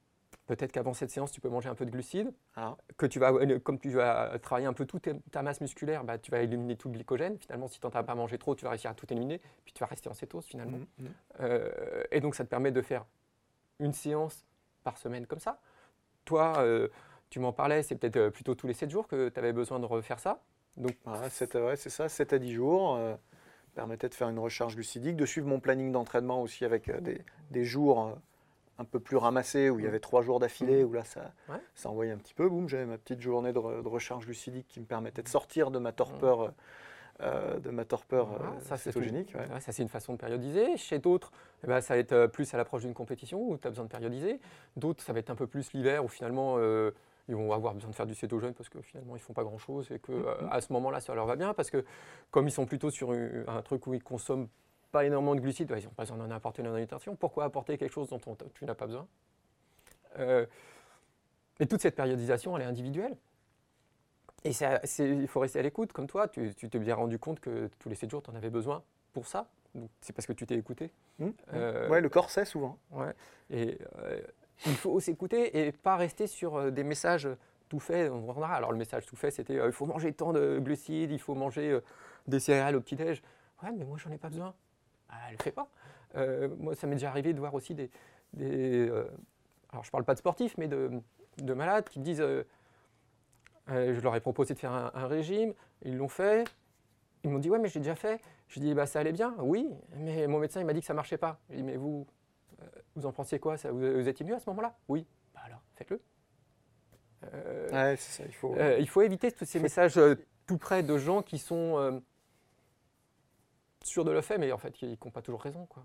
peut-être 0.47 0.71
qu'avant 0.71 0.95
cette 0.95 1.11
séance, 1.11 1.33
tu 1.33 1.41
peux 1.41 1.49
manger 1.49 1.69
un 1.69 1.75
peu 1.75 1.85
de 1.85 1.91
glucides 1.91 2.33
Ah. 2.55 2.77
que 2.97 3.07
tu 3.07 3.19
vas, 3.19 3.33
comme 3.59 3.81
tu 3.81 3.91
vas 3.91 4.39
travailler 4.39 4.69
un 4.69 4.73
peu 4.73 4.87
toute 4.87 5.09
ta 5.33 5.43
masse 5.43 5.61
musculaire, 5.61 6.05
bah, 6.05 6.19
tu 6.19 6.31
vas 6.31 6.41
éliminer 6.41 6.77
tout 6.77 6.89
le 6.89 6.95
glycogène. 6.95 7.37
Finalement, 7.39 7.67
si 7.67 7.81
tu 7.81 7.87
n'en 7.87 7.93
as 7.93 8.05
pas 8.05 8.15
mangé 8.15 8.39
trop, 8.39 8.55
tu 8.55 8.65
vas 8.65 8.71
réussir 8.71 8.91
à 8.91 8.95
tout 8.95 9.13
éliminer, 9.13 9.41
puis 9.65 9.75
tu 9.75 9.81
vas 9.81 9.87
rester 9.87 10.09
en 10.09 10.15
cétose 10.15 10.45
finalement. 10.47 10.79
Mhm. 10.99 11.09
Euh, 11.41 12.05
et 12.13 12.21
donc, 12.21 12.37
ça 12.37 12.45
te 12.45 12.49
permet 12.49 12.71
de 12.71 12.81
faire 12.81 13.05
une 13.81 13.93
séance 13.93 14.47
par 14.85 14.99
semaine 14.99 15.27
comme 15.27 15.41
ça. 15.41 15.61
Toi, 16.25 16.55
euh, 16.59 16.89
tu 17.31 17.41
m'en 17.41 17.53
parlais, 17.53 17.83
c'est 17.83 17.97
peut-être 17.97 18.17
euh, 18.17 18.31
plutôt 18.31 18.55
tous 18.55 18.67
les 18.67 18.75
7 18.75 18.91
jours 18.91 19.07
que 19.09 19.29
tu 19.29 19.39
avais 19.39 19.53
besoin 19.53 19.79
de 19.81 19.87
refaire 19.87 20.19
ça? 20.19 20.41
Donc, 20.77 20.95
ouais, 21.07 21.77
c'est 21.77 21.91
ça, 21.91 22.09
7 22.09 22.33
à 22.33 22.39
10 22.39 22.53
jours. 22.53 22.97
euh, 22.97 23.15
permettait 23.75 24.09
de 24.09 24.15
faire 24.15 24.31
une 24.31 24.39
recharge 24.39 24.75
glucidique, 24.75 25.17
de 25.17 25.27
suivre 25.27 25.47
mon 25.47 25.61
planning 25.61 25.93
d'entraînement 25.93 26.41
aussi 26.41 26.65
avec 26.65 26.89
euh, 26.89 26.99
des, 27.01 27.21
des 27.51 27.63
jours 27.65 28.07
euh, 28.07 28.13
un 28.79 28.85
peu 28.85 29.01
plus 29.01 29.19
ramassés 29.19 29.69
où 29.69 29.79
il 29.79 29.83
y 29.83 29.85
Mhm. 29.85 29.89
avait 29.91 30.01
trois 30.01 30.23
jours 30.23 30.41
d'affilée, 30.41 30.83
Mhm. 30.83 30.89
où 30.89 30.93
là 30.95 31.05
ça, 31.05 31.33
Ouais. 31.51 31.57
ça 31.75 31.91
envoyait 31.91 32.13
un 32.13 32.17
petit 32.17 32.33
peu. 32.33 32.49
Boum, 32.49 32.71
j'avais 32.71 32.87
ma 32.87 32.97
petite 32.97 33.21
journée 33.21 33.53
de, 33.53 33.59
re- 33.59 33.83
de 33.83 33.89
recharge 33.89 34.25
glucidique 34.25 34.67
qui 34.69 34.81
me 34.81 34.87
permettait 34.87 35.23
de 35.23 35.29
sortir 35.29 35.71
de 35.71 35.79
ma 35.79 35.93
torpeur, 35.93 36.55
euh, 37.21 37.59
de 37.59 37.69
ma 37.71 37.85
torpeur 37.85 38.33
euh, 38.33 38.61
ça, 38.61 38.79
c'est 38.79 38.93
cétogénique. 38.93 39.35
ouais. 39.35 39.47
Ça, 39.61 39.73
c'est 39.73 39.83
une 39.83 39.91
façon 39.91 40.15
de 40.15 40.19
périodiser. 40.19 40.79
Chez 40.79 40.99
d'autres, 40.99 41.31
eh 41.63 41.67
ben, 41.67 41.83
ça 41.83 41.95
va 41.95 41.99
être 42.01 42.29
plus 42.29 42.53
à 42.55 42.57
l'approche 42.57 42.83
d'une 42.83 42.95
compétition 42.95 43.41
où 43.43 43.59
tu 43.59 43.67
as 43.67 43.71
besoin 43.71 43.85
de 43.85 43.91
périodiser. 43.91 44.41
D'autres, 44.77 45.03
ça 45.05 45.13
va 45.13 45.19
être 45.19 45.29
un 45.31 45.37
peu 45.37 45.47
plus 45.47 45.73
l'hiver 45.75 46.03
où 46.03 46.09
finalement 46.09 46.55
euh, 46.59 46.93
ils 47.29 47.35
vont 47.35 47.53
avoir 47.53 47.75
besoin 47.75 47.91
de 47.91 47.95
faire 47.95 48.07
du 48.07 48.15
cétogène 48.15 48.55
parce 48.55 48.69
que 48.69 48.81
finalement 48.81 49.17
ils 49.17 49.23
font 49.23 49.33
pas 49.33 49.43
grand 49.45 49.59
chose 49.59 49.91
et 49.91 49.99
que 49.99 50.13
Mhm. 50.13 50.25
euh, 50.27 50.49
à 50.51 50.61
ce 50.61 50.73
moment-là 50.73 51.01
ça 51.01 51.15
leur 51.15 51.27
va 51.27 51.37
bien 51.37 51.55
parce 51.55 51.71
que 51.71 51.85
comme 52.31 52.47
ils 52.49 52.53
sont 52.53 52.67
plutôt 52.67 52.91
sur 52.91 53.11
un, 53.13 53.63
truc 53.63 53.87
où 53.87 53.95
ils 53.95 54.03
consomment 54.03 54.49
pas 54.93 55.05
énormément 55.05 55.35
de 55.35 55.41
glucides, 55.41 55.69
bah, 55.69 55.79
ils 55.79 55.85
n'ont 55.85 55.91
pas 55.91 56.05
besoin 56.05 56.17
d'en 56.19 56.31
apporter 56.31 56.63
dans 56.63 56.71
l'alimentation. 56.71 57.17
Pourquoi 57.17 57.45
apporter 57.45 57.77
quelque 57.77 57.93
chose 57.93 58.09
dont 58.09 58.21
on- 58.27 58.37
tu 58.55 58.65
n'as 58.65 58.75
pas 58.75 58.87
besoin? 58.87 59.07
Euh, 60.19 60.47
Et 61.59 61.67
toute 61.67 61.81
cette 61.81 61.97
périodisation, 61.97 62.55
elle 62.57 62.65
est 62.65 62.67
individuelle. 62.67 63.17
Et 64.45 64.53
ça- 64.53 64.81
il 64.99 65.27
faut 65.27 65.41
rester 65.41 65.59
à 65.59 65.63
l'écoute, 65.63 65.93
comme 65.93 66.07
toi. 66.07 66.29
Tu 66.29 66.55
t'es 66.55 66.79
bien 66.79 66.95
rendu 66.95 67.19
compte 67.19 67.41
que 67.41 67.69
tous 67.79 67.89
les 67.89 67.95
7 67.95 68.11
jours, 68.11 68.23
tu 68.23 68.31
en 68.31 68.35
avais 68.35 68.51
besoin 68.51 68.83
pour 69.13 69.27
ça? 69.27 69.49
C'est 70.01 70.13
parce 70.15 70.27
que 70.27 70.33
tu 70.33 70.47
t'es 70.47 70.55
écouté? 70.57 70.91
Mhm. 71.19 71.33
Euh, 71.55 71.89
Ouais, 71.89 72.01
le 72.01 72.09
corps 72.09 72.31
sait 72.31 72.45
souvent. 72.45 72.79
Ouais. 72.93 73.13
Et 73.51 73.79
euh, 73.99 74.21
il 74.65 74.75
faut 74.75 74.99
s'écouter 75.01 75.67
et 75.67 75.73
pas 75.73 75.97
rester 75.97 76.27
sur 76.27 76.57
euh, 76.57 76.71
des 76.71 76.85
messages 76.85 77.29
tout 77.69 77.81
faits. 77.81 78.11
Alors 78.41 78.73
le 78.73 78.79
message 78.79 79.07
tout 79.07 79.17
fait, 79.17 79.31
c'était 79.31 79.59
euh, 79.59 79.67
il 79.67 79.73
faut 79.73 79.87
manger 79.87 80.13
tant 80.13 80.33
de 80.33 80.59
glucides, 80.59 81.11
il 81.11 81.21
faut 81.21 81.35
manger 81.35 81.73
euh, 81.73 81.81
des 82.27 82.41
céréales 82.41 82.77
au 82.77 82.81
petit-déj. 82.81 83.23
Ouais, 83.63 83.71
mais 83.77 83.85
moi, 83.85 83.99
j'en 83.99 84.11
ai 84.11 84.19
pas 84.19 84.29
besoin. 84.29 84.55
Elle 85.29 85.37
le 85.37 85.43
fait 85.43 85.53
pas. 85.53 85.69
Moi, 86.59 86.75
ça 86.75 86.87
m'est 86.87 86.95
déjà 86.95 87.09
arrivé 87.09 87.33
de 87.33 87.39
voir 87.39 87.55
aussi 87.55 87.75
des. 87.75 87.91
alors, 89.71 89.85
je 89.85 89.91
parle 89.91 90.05
pas 90.05 90.15
de 90.15 90.19
sportifs, 90.19 90.57
mais 90.57 90.67
de, 90.67 90.91
de 91.39 91.55
malades 91.55 91.89
qui 91.89 92.01
me 92.01 92.05
disent 92.05 92.25
je 93.69 94.01
leur 94.01 94.15
ai 94.17 94.21
proposé 94.21 94.55
de 94.55 94.59
faire 94.59 94.73
un, 94.73 95.07
régime, 95.07 95.53
ils 95.83 95.97
l'ont 95.97 96.09
fait. 96.09 96.45
ils 97.23 97.31
m'ont 97.31 97.39
dit 97.39 97.51
ouais 97.51 97.59
mais 97.59 97.69
j'ai 97.69 97.81
déjà 97.81 97.95
fait. 97.95 98.21
Je 98.49 98.61
dis 98.61 98.75
bah 98.75 98.87
ça 98.87 99.01
allait 99.01 99.13
bien, 99.13 99.35
oui, 99.41 99.69
mais 99.97 100.27
mon 100.27 100.39
médecin 100.39 100.61
il 100.61 100.67
m'a 100.67 100.73
dit 100.73 100.81
que 100.81 100.87
ça 100.87 100.95
marchait 100.95 101.19
pas. 101.19 101.39
Je 101.51 101.57
dis 101.57 101.63
mais 101.63 101.77
vous, 101.77 102.07
vous 102.97 103.07
en 103.07 103.13
pensiez 103.13 103.39
quoi 103.39 103.57
ça, 103.57 103.71
vous, 103.71 103.79
vous 103.79 104.09
étiez 104.09 104.25
mieux 104.27 104.35
à 104.35 104.41
ce 104.41 104.49
moment-là? 104.51 104.77
Oui. 104.89 105.07
Bah 105.35 105.43
alors 105.45 105.61
faites-le. 105.75 106.01
Euh, 107.33 107.71
Ouais, 107.71 107.97
c'est 107.97 108.23
ça, 108.23 108.25
il 108.27 108.35
faut. 108.35 108.55
euh, 108.57 108.77
il 108.79 108.89
faut 108.89 109.03
éviter 109.03 109.31
tous 109.33 109.45
ces 109.45 109.59
messages 109.61 109.97
euh, 109.99 110.15
tout 110.47 110.59
près 110.59 110.83
de 110.83 110.97
gens 110.99 111.23
qui 111.23 111.39
sont 111.39 111.79
euh, 111.79 111.99
sûrs 113.85 114.05
de 114.05 114.11
le 114.11 114.21
fait, 114.21 114.39
mais 114.39 114.53
en 114.53 114.59
fait 114.59 114.73
qui 114.73 114.99
n'ont 115.05 115.11
pas 115.11 115.23
toujours 115.23 115.43
raison. 115.43 115.67
Quoi. 115.67 115.85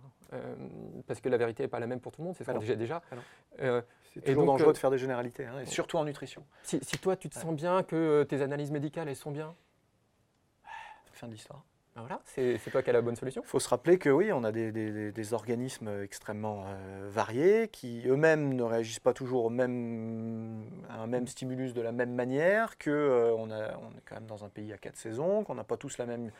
Parce 1.07 1.21
que 1.21 1.29
la 1.29 1.37
vérité 1.37 1.63
n'est 1.63 1.69
pas 1.69 1.79
la 1.79 1.87
même 1.87 1.99
pour 1.99 2.11
tout 2.11 2.21
le 2.21 2.25
monde, 2.27 2.35
c'est 2.37 2.43
ce 2.43 2.51
Ah 2.51 2.57
disait 2.57 2.75
déjà. 2.75 3.01
Ah 3.11 3.81
C'est 4.13 4.19
Et 4.19 4.21
toujours 4.21 4.43
donc, 4.45 4.57
dangereux 4.57 4.73
de 4.73 4.77
faire 4.77 4.91
des 4.91 4.97
généralités, 4.97 5.45
hein, 5.45 5.59
et 5.59 5.65
surtout 5.65 5.97
en 5.97 6.05
nutrition. 6.05 6.45
si, 6.63 6.79
si 6.83 6.97
toi 6.97 7.15
tu 7.15 7.29
te 7.29 7.37
sens 7.37 7.55
bien, 7.55 7.83
que 7.83 8.23
tes 8.23 8.41
analyses 8.41 8.71
médicales 8.71 9.07
elles 9.07 9.15
sont 9.15 9.31
bien, 9.31 9.55
Fin 11.13 11.27
de 11.27 11.33
l'histoire. 11.33 11.63
Ben 11.93 12.01
voilà, 12.03 12.21
c'est 12.25 12.57
toi 12.71 12.81
qui 12.81 12.89
as 12.89 12.93
la 12.93 13.01
bonne 13.01 13.17
solution. 13.17 13.41
Il 13.45 13.47
faut 13.49 13.59
se 13.59 13.67
rappeler 13.67 13.97
que 13.97 14.09
oui, 14.09 14.31
on 14.31 14.45
a 14.45 14.53
des, 14.53 14.71
des- 14.71 14.91
des- 14.91 15.11
des 15.11 15.33
organismes 15.33 15.89
extrêmement 16.01 16.63
euh, 16.67 17.09
variés 17.11 17.67
qui 17.67 18.03
eux-mêmes 18.07 18.53
ne 18.53 18.63
réagissent 18.63 19.01
pas 19.01 19.13
toujours 19.13 19.43
au 19.43 19.49
même, 19.49 20.63
à 20.89 21.01
un 21.01 21.07
même 21.07 21.27
stimulus 21.27 21.73
de 21.73 21.81
la 21.81 21.91
même 21.91 22.13
manière, 22.15 22.77
que 22.77 22.89
euh, 22.89 23.33
on, 23.37 23.51
a- 23.51 23.77
on 23.77 23.89
est 23.97 24.01
quand 24.05 24.15
même 24.15 24.25
dans 24.25 24.45
un 24.45 24.49
pays 24.49 24.71
à 24.71 24.77
quatre 24.77 24.95
saisons, 24.95 25.43
qu'on 25.43 25.55
n'a 25.55 25.65
pas 25.65 25.75
tous 25.75 25.97
la 25.97 26.05
même 26.05 26.31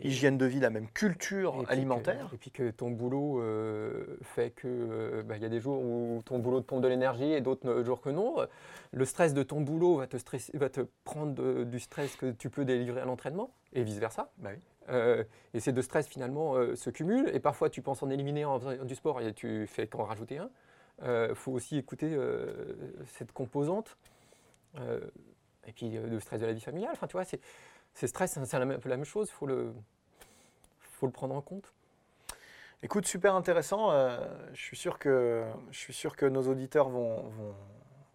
Et- 0.00 0.08
hygiène 0.08 0.36
de 0.36 0.46
vie, 0.46 0.58
la 0.58 0.70
même 0.70 0.84
et 0.86 0.92
culture 0.92 1.64
que- 1.64 1.72
alimentaire. 1.72 2.28
et 2.34 2.36
puis 2.36 2.50
que 2.50 2.70
ton 2.70 2.90
boulot 2.90 3.40
euh, 3.40 4.18
fait 4.22 4.50
que 4.50 4.66
euh, 4.66 5.22
bah, 5.22 5.36
il 5.36 5.42
y 5.42 5.46
a 5.46 5.48
des 5.48 5.60
jours 5.60 5.80
où 5.80 6.22
ton 6.24 6.40
boulot 6.40 6.60
te 6.60 6.66
pompe 6.66 6.82
de 6.82 6.88
l'énergie 6.88 7.32
et 7.32 7.40
d'autres 7.40 7.68
euh, 7.68 7.84
jours 7.84 8.00
que 8.00 8.10
non. 8.10 8.34
Le 8.92 9.04
stress 9.04 9.32
de 9.32 9.44
ton 9.44 9.60
boulot 9.60 9.98
va 9.98 10.08
te, 10.08 10.16
stresser- 10.16 10.56
va 10.58 10.68
te 10.70 10.80
prendre 11.04 11.34
de- 11.34 11.62
du 11.62 11.78
stress 11.78 12.16
que 12.16 12.32
tu 12.32 12.50
peux 12.50 12.64
délivrer 12.64 13.00
à 13.00 13.04
l'entraînement 13.04 13.52
et 13.74 13.84
vice-versa. 13.84 14.32
Bah 14.38 14.50
oui. 14.54 14.60
Euh, 14.88 15.24
et 15.54 15.60
ces 15.60 15.72
deux 15.72 15.82
stress 15.82 16.06
finalement 16.06 16.54
euh, 16.54 16.74
se 16.74 16.90
cumulent 16.90 17.30
et 17.34 17.40
parfois 17.40 17.68
tu 17.68 17.82
penses 17.82 18.02
en 18.02 18.10
éliminer 18.10 18.44
en 18.44 18.58
faisant 18.58 18.84
du 18.84 18.94
sport 18.94 19.20
et 19.20 19.34
tu 19.34 19.66
fais 19.66 19.86
qu'en 19.86 20.04
rajouter 20.04 20.38
un. 20.38 20.50
Il 21.02 21.34
faut 21.34 21.52
aussi 21.52 21.76
écouter 21.76 22.10
euh, 22.12 22.74
cette 23.06 23.32
composante. 23.32 23.96
Euh, 24.76 25.00
et 25.66 25.72
puis 25.72 25.96
euh, 25.96 26.06
le 26.06 26.20
stress 26.20 26.40
de 26.40 26.46
la 26.46 26.52
vie 26.52 26.60
familiale. 26.60 26.92
Enfin, 26.92 27.06
tu 27.06 27.12
vois, 27.12 27.24
c'est, 27.24 27.40
ces 27.94 28.06
stress, 28.06 28.38
c'est 28.42 28.54
un 28.54 28.78
peu 28.78 28.88
la 28.88 28.96
même 28.96 29.04
chose. 29.04 29.28
Il 29.28 29.32
faut 29.34 29.46
le, 29.46 29.72
faut 30.80 31.06
le 31.06 31.12
prendre 31.12 31.34
en 31.34 31.42
compte. 31.42 31.72
Écoute, 32.82 33.06
super 33.06 33.34
intéressant. 33.34 33.90
euh, 33.90 34.18
je, 34.52 34.62
suis 34.62 34.76
sûr 34.76 34.98
que, 34.98 35.44
je 35.70 35.78
suis 35.78 35.92
sûr 35.92 36.16
que 36.16 36.26
nos 36.26 36.48
auditeurs 36.48 36.88
vont 36.88 37.32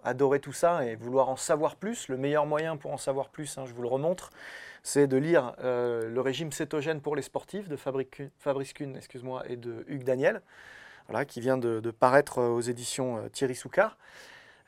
adorer 0.03 0.39
tout 0.39 0.53
ça 0.53 0.85
et 0.85 0.95
vouloir 0.95 1.29
en 1.29 1.35
savoir 1.35 1.75
plus. 1.75 2.07
Le 2.07 2.17
meilleur 2.17 2.45
moyen 2.45 2.77
pour 2.77 2.91
en 2.91 2.97
savoir 2.97 3.29
plus, 3.29 3.57
hein, 3.57 3.65
je 3.65 3.73
vous 3.73 3.81
le 3.81 3.87
remontre, 3.87 4.29
c'est 4.83 5.07
de 5.07 5.17
lire 5.17 5.55
euh, 5.63 6.09
Le 6.09 6.21
régime 6.21 6.51
cétogène 6.51 7.01
pour 7.01 7.15
les 7.15 7.21
sportifs 7.21 7.69
de 7.69 7.75
Fabrice 7.75 8.73
Kuhn- 8.73 8.97
excuse-moi, 8.97 9.43
et 9.47 9.55
de 9.55 9.85
Hugues 9.87 10.03
Daniel, 10.03 10.41
voilà, 11.07 11.25
qui 11.25 11.41
vient 11.41 11.57
de, 11.57 11.79
de 11.79 11.91
paraître 11.91 12.39
euh, 12.39 12.49
aux 12.49 12.61
éditions 12.61 13.17
euh, 13.17 13.29
Thierry 13.29 13.55
Soucard. 13.55 13.97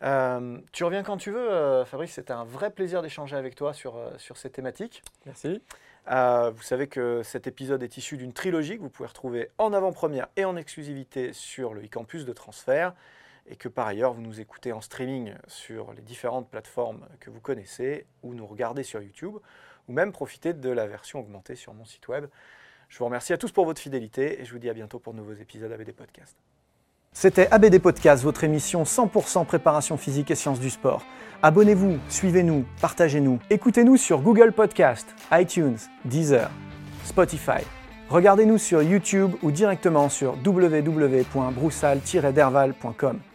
Euh, 0.03 0.57
tu 0.73 0.83
reviens 0.83 1.03
quand 1.03 1.17
tu 1.17 1.31
veux, 1.31 1.83
Fabrice. 1.85 2.11
C'était 2.11 2.33
un 2.33 2.43
vrai 2.43 2.69
plaisir 2.69 3.01
d'échanger 3.01 3.37
avec 3.37 3.55
toi 3.55 3.73
sur, 3.73 3.97
sur 4.17 4.35
ces 4.35 4.49
thématiques. 4.49 5.01
Merci. 5.25 5.61
Euh, 6.11 6.51
vous 6.53 6.61
savez 6.61 6.87
que 6.87 7.23
cet 7.23 7.47
épisode 7.47 7.81
est 7.81 7.97
issu 7.97 8.17
d'une 8.17 8.33
trilogie 8.33 8.77
que 8.77 8.81
vous 8.81 8.89
pouvez 8.89 9.07
retrouver 9.07 9.49
en 9.57 9.73
avant-première 9.73 10.27
et 10.35 10.45
en 10.45 10.57
exclusivité 10.57 11.33
sur 11.33 11.73
le 11.73 11.81
e-campus 11.81 12.25
de 12.25 12.33
transfert 12.33 12.93
et 13.47 13.55
que 13.55 13.67
par 13.67 13.87
ailleurs 13.87 14.13
vous 14.13 14.21
nous 14.21 14.39
écoutez 14.39 14.73
en 14.73 14.81
streaming 14.81 15.33
sur 15.47 15.93
les 15.93 16.01
différentes 16.01 16.49
plateformes 16.49 17.07
que 17.19 17.29
vous 17.29 17.39
connaissez 17.39 18.05
ou 18.23 18.33
nous 18.33 18.45
regardez 18.45 18.83
sur 18.83 19.01
YouTube 19.01 19.37
ou 19.87 19.93
même 19.93 20.11
profiter 20.11 20.53
de 20.53 20.69
la 20.69 20.87
version 20.87 21.19
augmentée 21.19 21.55
sur 21.55 21.73
mon 21.73 21.85
site 21.85 22.07
web. 22.07 22.25
Je 22.89 22.97
vous 22.97 23.05
remercie 23.05 23.33
à 23.33 23.37
tous 23.37 23.51
pour 23.51 23.65
votre 23.65 23.81
fidélité 23.81 24.41
et 24.41 24.45
je 24.45 24.51
vous 24.51 24.59
dis 24.59 24.69
à 24.69 24.73
bientôt 24.73 24.99
pour 24.99 25.13
de 25.13 25.19
nouveaux 25.19 25.33
épisodes 25.33 25.71
ABD 25.71 25.91
Podcast. 25.91 26.35
C'était 27.11 27.47
ABD 27.49 27.79
Podcast, 27.79 28.23
votre 28.23 28.43
émission 28.43 28.83
100% 28.83 29.45
préparation 29.45 29.95
physique 29.95 30.31
et 30.31 30.35
sciences 30.35 30.59
du 30.59 30.69
sport. 30.69 31.05
Abonnez-vous, 31.41 31.97
suivez-nous, 32.09 32.65
partagez-nous. 32.81 33.39
Écoutez-nous 33.49 33.95
sur 33.95 34.21
Google 34.21 34.51
Podcast, 34.51 35.15
iTunes, 35.31 35.77
Deezer, 36.03 36.51
Spotify. 37.05 37.63
Regardez-nous 38.09 38.57
sur 38.57 38.83
YouTube 38.83 39.31
ou 39.43 39.51
directement 39.51 40.09
sur 40.09 40.35
www.broussal-derval.com. 40.43 43.34